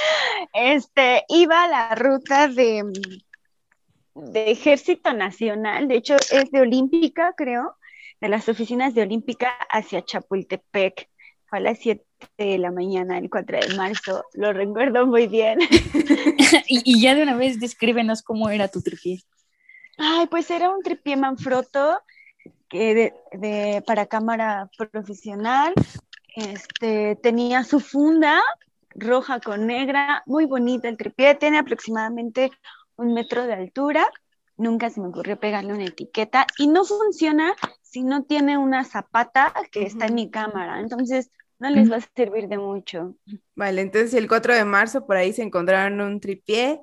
este, 0.55 1.25
iba 1.29 1.63
a 1.63 1.69
la 1.69 1.95
ruta 1.95 2.49
de, 2.49 2.83
de 4.15 4.51
Ejército 4.51 5.13
Nacional, 5.13 5.89
de 5.89 5.97
hecho 5.97 6.17
es 6.17 6.51
de 6.51 6.61
Olímpica, 6.61 7.35
creo, 7.37 7.77
de 8.21 8.29
las 8.29 8.49
oficinas 8.49 8.95
de 8.95 9.03
Olímpica 9.03 9.51
hacia 9.71 10.05
Chapultepec. 10.05 11.09
Fue 11.47 11.59
a 11.59 11.63
las 11.63 11.79
7 11.79 12.05
de 12.39 12.59
la 12.59 12.71
mañana, 12.71 13.19
el 13.19 13.29
4 13.29 13.59
de 13.61 13.77
marzo, 13.77 14.25
lo 14.35 14.53
recuerdo 14.53 15.07
muy 15.07 15.27
bien. 15.27 15.59
y, 16.69 17.01
ya 17.01 17.15
de 17.15 17.23
una 17.23 17.37
vez 17.37 17.61
descríbenos 17.61 18.23
cómo 18.23 18.49
era 18.49 18.69
tu 18.69 18.81
tripié. 18.81 19.21
Ay, 19.99 20.27
pues 20.29 20.51
era 20.51 20.71
un 20.71 20.83
tripié 20.83 21.17
Manfrotto 21.17 22.01
que 22.69 23.13
de, 23.33 23.83
para 23.87 24.07
cámara 24.07 24.71
profesional. 24.77 25.75
Este, 26.35 27.17
tenía 27.17 27.63
su 27.65 27.81
funda 27.81 28.41
roja 28.95 29.41
con 29.41 29.67
negra, 29.67 30.23
muy 30.27 30.47
bonita 30.47 30.89
el 30.89 30.97
tripié, 30.97 31.35
tiene 31.35 31.59
aproximadamente 31.59 32.51
un 33.03 33.15
metro 33.15 33.47
de 33.47 33.55
altura. 33.55 34.09
Nunca 34.57 34.91
se 34.91 35.01
me 35.01 35.09
ocurrió 35.09 35.39
pegarle 35.39 35.73
una 35.75 35.85
etiqueta 35.85 36.47
y 36.59 36.69
no 36.69 36.85
funciona 36.85 37.55
si 37.83 38.03
no 38.03 38.25
tiene 38.25 38.59
una 38.59 38.85
zapata 38.85 39.53
que 39.71 39.83
está 39.83 40.07
en 40.07 40.15
mi 40.15 40.31
cámara. 40.31 40.81
Entonces, 40.81 41.31
no 41.59 41.71
les 41.71 41.91
va 41.91 41.97
a 41.97 42.01
servir 42.17 42.49
de 42.49 42.59
mucho. 42.59 43.15
Vale, 43.55 43.83
entonces 43.83 44.15
el 44.15 44.27
4 44.29 44.55
de 44.55 44.65
marzo 44.65 45.07
por 45.07 45.17
ahí 45.17 45.33
se 45.33 45.43
encontraron 45.43 46.01
un 46.01 46.19
tripié. 46.19 46.81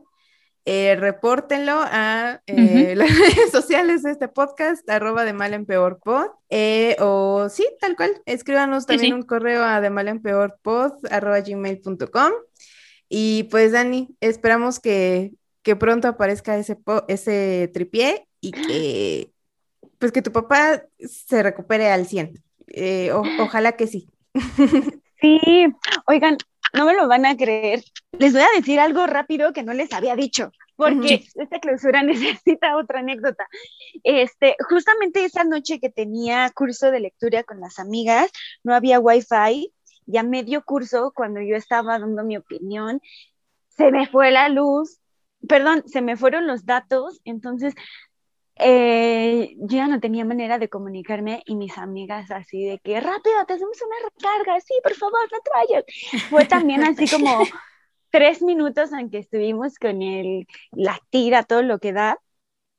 eh, 0.65 0.95
repórtenlo 0.95 1.81
a 1.83 2.41
eh, 2.45 2.93
las 2.95 3.09
redes 3.19 3.51
sociales 3.51 4.03
de 4.03 4.11
este 4.11 4.27
podcast, 4.27 4.87
arroba 4.89 5.25
de 5.25 5.33
mal 5.33 5.53
en 5.53 5.65
peor 5.65 5.99
pod, 6.03 6.27
eh, 6.49 6.95
o 6.99 7.49
sí, 7.49 7.65
tal 7.79 7.95
cual, 7.95 8.11
escríbanos 8.25 8.85
también 8.85 9.15
un 9.15 9.23
correo 9.23 9.63
a 9.63 9.81
de 9.81 9.89
mal 9.89 10.07
en 10.07 10.21
peor 10.21 10.59
pod, 10.61 10.93
arroba 11.09 11.39
gmail.com. 11.41 12.31
Y 13.09 13.43
pues 13.45 13.71
Dani, 13.71 14.15
esperamos 14.21 14.79
que, 14.79 15.33
pronto 15.75 16.07
aparezca 16.07 16.57
ese, 16.57 16.77
ese 17.07 17.69
tripié 17.73 18.27
y 18.41 18.51
que 18.51 19.33
pues 19.97 20.11
que 20.11 20.21
tu 20.21 20.31
papá 20.31 20.83
se 20.97 21.43
recupere 21.43 21.89
al 21.89 22.05
100. 22.05 22.41
ojalá 23.39 23.73
que 23.73 23.87
sí. 23.87 24.09
Sí, 25.21 25.67
oigan, 26.07 26.37
no 26.73 26.85
me 26.85 26.93
lo 26.93 27.07
van 27.07 27.25
a 27.25 27.35
creer. 27.35 27.83
Les 28.13 28.31
voy 28.31 28.41
a 28.41 28.55
decir 28.55 28.79
algo 28.79 29.05
rápido 29.05 29.51
que 29.51 29.63
no 29.63 29.73
les 29.73 29.91
había 29.91 30.15
dicho, 30.15 30.51
porque 30.77 31.25
esta 31.35 31.59
clausura 31.59 32.03
necesita 32.03 32.77
otra 32.77 32.99
anécdota. 32.99 33.47
Este, 34.03 34.55
justamente 34.69 35.25
esa 35.25 35.43
noche 35.43 35.79
que 35.79 35.89
tenía 35.89 36.49
curso 36.55 36.89
de 36.91 37.01
lectura 37.01 37.43
con 37.43 37.59
las 37.59 37.79
amigas, 37.79 38.31
no 38.63 38.73
había 38.73 38.99
wifi, 38.99 39.73
ya 40.05 40.23
medio 40.23 40.63
curso, 40.63 41.11
cuando 41.13 41.41
yo 41.41 41.55
estaba 41.55 41.99
dando 41.99 42.23
mi 42.23 42.37
opinión, 42.37 43.01
se 43.67 43.91
me 43.91 44.07
fue 44.07 44.31
la 44.31 44.47
luz, 44.47 44.98
perdón, 45.47 45.83
se 45.87 46.01
me 46.01 46.17
fueron 46.17 46.47
los 46.47 46.65
datos, 46.65 47.21
entonces 47.23 47.73
eh, 48.55 49.55
yo 49.57 49.77
ya 49.77 49.87
no 49.87 50.01
tenía 50.01 50.25
manera 50.25 50.59
de 50.59 50.67
comunicarme 50.67 51.41
y 51.45 51.55
mis 51.55 51.77
amigas 51.77 52.29
así 52.29 52.65
de 52.65 52.79
que 52.79 52.99
rápido, 52.99 53.45
te 53.47 53.53
hacemos 53.53 53.77
una 53.81 54.09
recarga, 54.09 54.59
sí, 54.59 54.73
por 54.83 54.93
favor, 54.95 55.21
no 55.31 55.37
te 55.39 55.51
vayas. 55.51 55.85
Fue 56.29 56.45
también 56.45 56.83
así 56.83 57.07
como 57.07 57.39
tres 58.11 58.41
minutos 58.41 58.91
en 58.91 59.09
que 59.09 59.19
estuvimos 59.19 59.79
con 59.79 60.01
el, 60.01 60.45
la 60.71 60.99
tira, 61.09 61.43
todo 61.43 61.61
lo 61.61 61.79
que 61.79 61.93
da. 61.93 62.19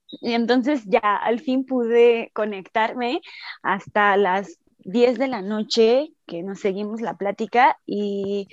Y 0.09 0.35
entonces 0.35 0.83
ya 0.87 0.99
al 0.99 1.41
fin 1.41 1.65
pude 1.65 2.31
conectarme 2.35 3.23
hasta 3.63 4.17
las 4.17 4.59
10 4.79 5.19
de 5.19 5.29
la 5.29 5.41
noche 5.41 6.13
que 6.27 6.43
nos 6.43 6.61
seguimos 6.61 7.01
la 7.01 7.17
plática 7.17 7.79
y 7.87 8.49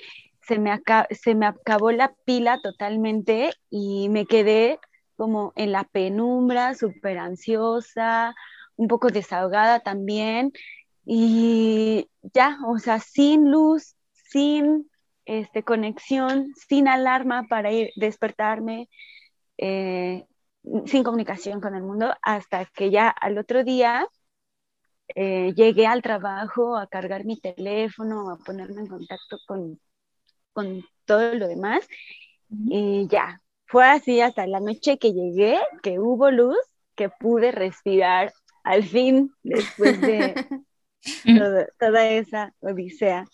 se 0.48 0.60
me, 0.60 0.72
se 1.12 1.36
me 1.36 1.46
acabó 1.48 1.92
la 1.92 2.16
pila 2.26 2.60
totalmente 2.62 3.52
y 3.70 4.10
me 4.10 4.26
quedé 4.26 4.80
como 5.18 5.54
en 5.56 5.72
la 5.72 5.84
penumbra, 5.84 6.76
súper 6.76 7.18
ansiosa, 7.18 8.36
un 8.76 8.88
poco 8.88 9.10
desahogada 9.10 9.82
también. 9.82 10.54
Y 11.06 12.10
ya, 12.34 12.58
o 12.68 12.78
sea, 12.80 13.00
sin 13.00 13.52
luz, 13.52 13.96
sin 14.14 14.90
este, 15.26 15.64
conexión, 15.64 16.54
sin 16.70 16.88
alarma 16.88 17.48
para 17.50 17.72
ir 17.72 17.92
despertarme, 17.96 18.90
eh, 19.58 20.26
sin 20.86 21.04
comunicación 21.04 21.62
con 21.62 21.76
el 21.76 21.84
mundo, 21.84 22.14
hasta 22.22 22.66
que 22.66 22.92
ya 22.92 23.10
al 23.10 23.38
otro 23.38 23.64
día 23.64 24.08
eh, 25.16 25.54
llegué 25.56 25.88
al 25.88 26.02
trabajo 26.02 26.78
a 26.78 26.88
cargar 26.88 27.26
mi 27.26 27.40
teléfono, 27.40 28.30
a 28.30 28.38
ponerme 28.38 28.82
en 28.82 28.88
contacto 28.88 29.38
con, 29.48 29.80
con 30.58 30.84
todo 31.06 31.36
lo 31.36 31.48
demás. 31.48 31.88
Y 32.50 33.08
ya, 33.10 33.44
fue 33.68 33.86
así 33.86 34.22
hasta 34.22 34.48
la 34.48 34.60
noche 34.60 34.98
que 34.98 35.14
llegué, 35.14 35.60
que 35.84 36.00
hubo 36.00 36.32
luz, 36.32 36.58
que 36.96 37.10
pude 37.10 37.52
respirar 37.52 38.34
al 38.64 38.84
fin 38.84 39.32
después 39.44 40.02
de 40.02 40.34
toda 41.80 42.10
esa 42.10 42.56
odisea. 42.60 43.26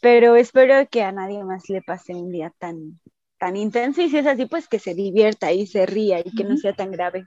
Pero 0.00 0.34
espero 0.36 0.88
que 0.90 1.02
a 1.02 1.12
nadie 1.12 1.44
más 1.44 1.68
le 1.68 1.82
pase 1.82 2.14
un 2.14 2.30
día 2.30 2.50
tan, 2.58 2.98
tan 3.38 3.56
intenso 3.56 4.00
y 4.00 4.08
si 4.08 4.16
es 4.16 4.26
así, 4.26 4.46
pues 4.46 4.66
que 4.66 4.78
se 4.78 4.94
divierta 4.94 5.52
y 5.52 5.66
se 5.66 5.84
ría 5.84 6.20
y 6.20 6.34
que 6.34 6.44
no 6.44 6.56
sea 6.56 6.72
tan 6.72 6.90
grave. 6.90 7.26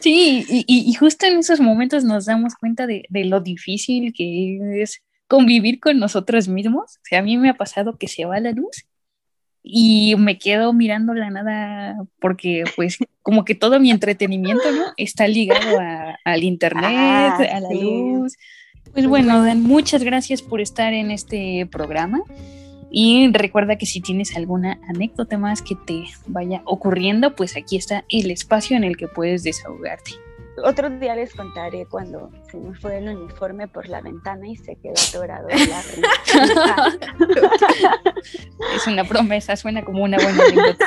Sí, 0.00 0.44
y, 0.48 0.64
y, 0.68 0.94
justo 0.94 1.26
en 1.26 1.38
esos 1.38 1.60
momentos 1.60 2.04
nos 2.04 2.26
damos 2.26 2.54
cuenta 2.54 2.86
de, 2.86 3.04
de, 3.08 3.24
lo 3.24 3.40
difícil 3.40 4.12
que 4.12 4.80
es 4.80 5.02
convivir 5.28 5.78
con 5.78 5.98
nosotros 5.98 6.48
mismos. 6.48 6.96
O 6.96 7.00
sea, 7.04 7.20
a 7.20 7.22
mí 7.22 7.36
me 7.36 7.50
ha 7.50 7.54
pasado 7.54 7.96
que 7.96 8.08
se 8.08 8.24
va 8.24 8.40
la 8.40 8.52
luz 8.52 8.86
y 9.62 10.14
me 10.16 10.38
quedo 10.38 10.72
mirando 10.72 11.14
la 11.14 11.30
nada 11.30 11.96
porque 12.20 12.64
pues 12.74 12.98
como 13.22 13.44
que 13.44 13.54
todo 13.54 13.78
mi 13.78 13.90
entretenimiento 13.90 14.72
¿no? 14.72 14.86
está 14.96 15.28
ligado 15.28 15.78
al 16.24 16.42
internet, 16.42 16.84
ah, 16.84 17.38
a 17.52 17.60
la 17.60 17.70
luz. 17.70 18.34
Pues 18.92 19.06
bueno, 19.06 19.42
Dan, 19.44 19.62
muchas 19.62 20.02
gracias 20.02 20.40
por 20.40 20.62
estar 20.62 20.94
en 20.94 21.10
este 21.10 21.68
programa 21.70 22.22
y 22.90 23.30
recuerda 23.32 23.76
que 23.76 23.84
si 23.84 24.00
tienes 24.00 24.34
alguna 24.34 24.80
anécdota 24.88 25.36
más 25.36 25.60
que 25.60 25.74
te 25.74 26.04
vaya 26.26 26.62
ocurriendo, 26.64 27.36
pues 27.36 27.56
aquí 27.56 27.76
está 27.76 28.04
el 28.08 28.30
espacio 28.30 28.76
en 28.76 28.84
el 28.84 28.96
que 28.96 29.08
puedes 29.08 29.42
desahogarte. 29.42 30.12
Otro 30.64 30.90
día 30.90 31.14
les 31.14 31.34
contaré 31.34 31.86
cuando 31.86 32.30
se 32.50 32.58
me 32.58 32.74
fue 32.74 32.98
el 32.98 33.08
uniforme 33.08 33.68
por 33.68 33.88
la 33.88 34.00
ventana 34.00 34.46
y 34.46 34.56
se 34.56 34.76
quedó 34.76 34.94
atorado 35.08 35.48
la 35.48 35.56
Es 38.74 38.86
una 38.86 39.04
promesa, 39.04 39.56
suena 39.56 39.84
como 39.84 40.04
una 40.04 40.18
buena 40.18 40.42
anécdota. 40.42 40.86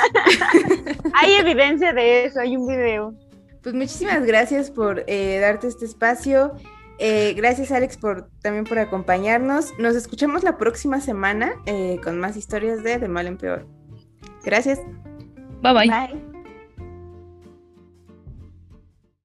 hay 1.13 1.33
evidencia 1.33 1.93
de 1.93 2.25
eso, 2.25 2.39
hay 2.39 2.57
un 2.57 2.67
video. 2.67 3.13
Pues 3.61 3.75
muchísimas 3.75 4.25
gracias 4.25 4.71
por 4.71 5.03
eh, 5.07 5.39
darte 5.39 5.67
este 5.67 5.85
espacio. 5.85 6.53
Eh, 6.99 7.33
gracias 7.35 7.71
Alex 7.71 7.97
por 7.97 8.29
también 8.41 8.65
por 8.65 8.79
acompañarnos. 8.79 9.77
Nos 9.79 9.95
escuchamos 9.95 10.43
la 10.43 10.57
próxima 10.57 11.01
semana 11.01 11.53
eh, 11.65 11.99
con 12.03 12.19
más 12.19 12.37
historias 12.37 12.83
de 12.83 12.97
De 12.97 13.07
Mal 13.07 13.27
en 13.27 13.37
Peor. 13.37 13.67
Gracias. 14.43 14.79
bye. 15.61 15.73
bye. 15.73 16.30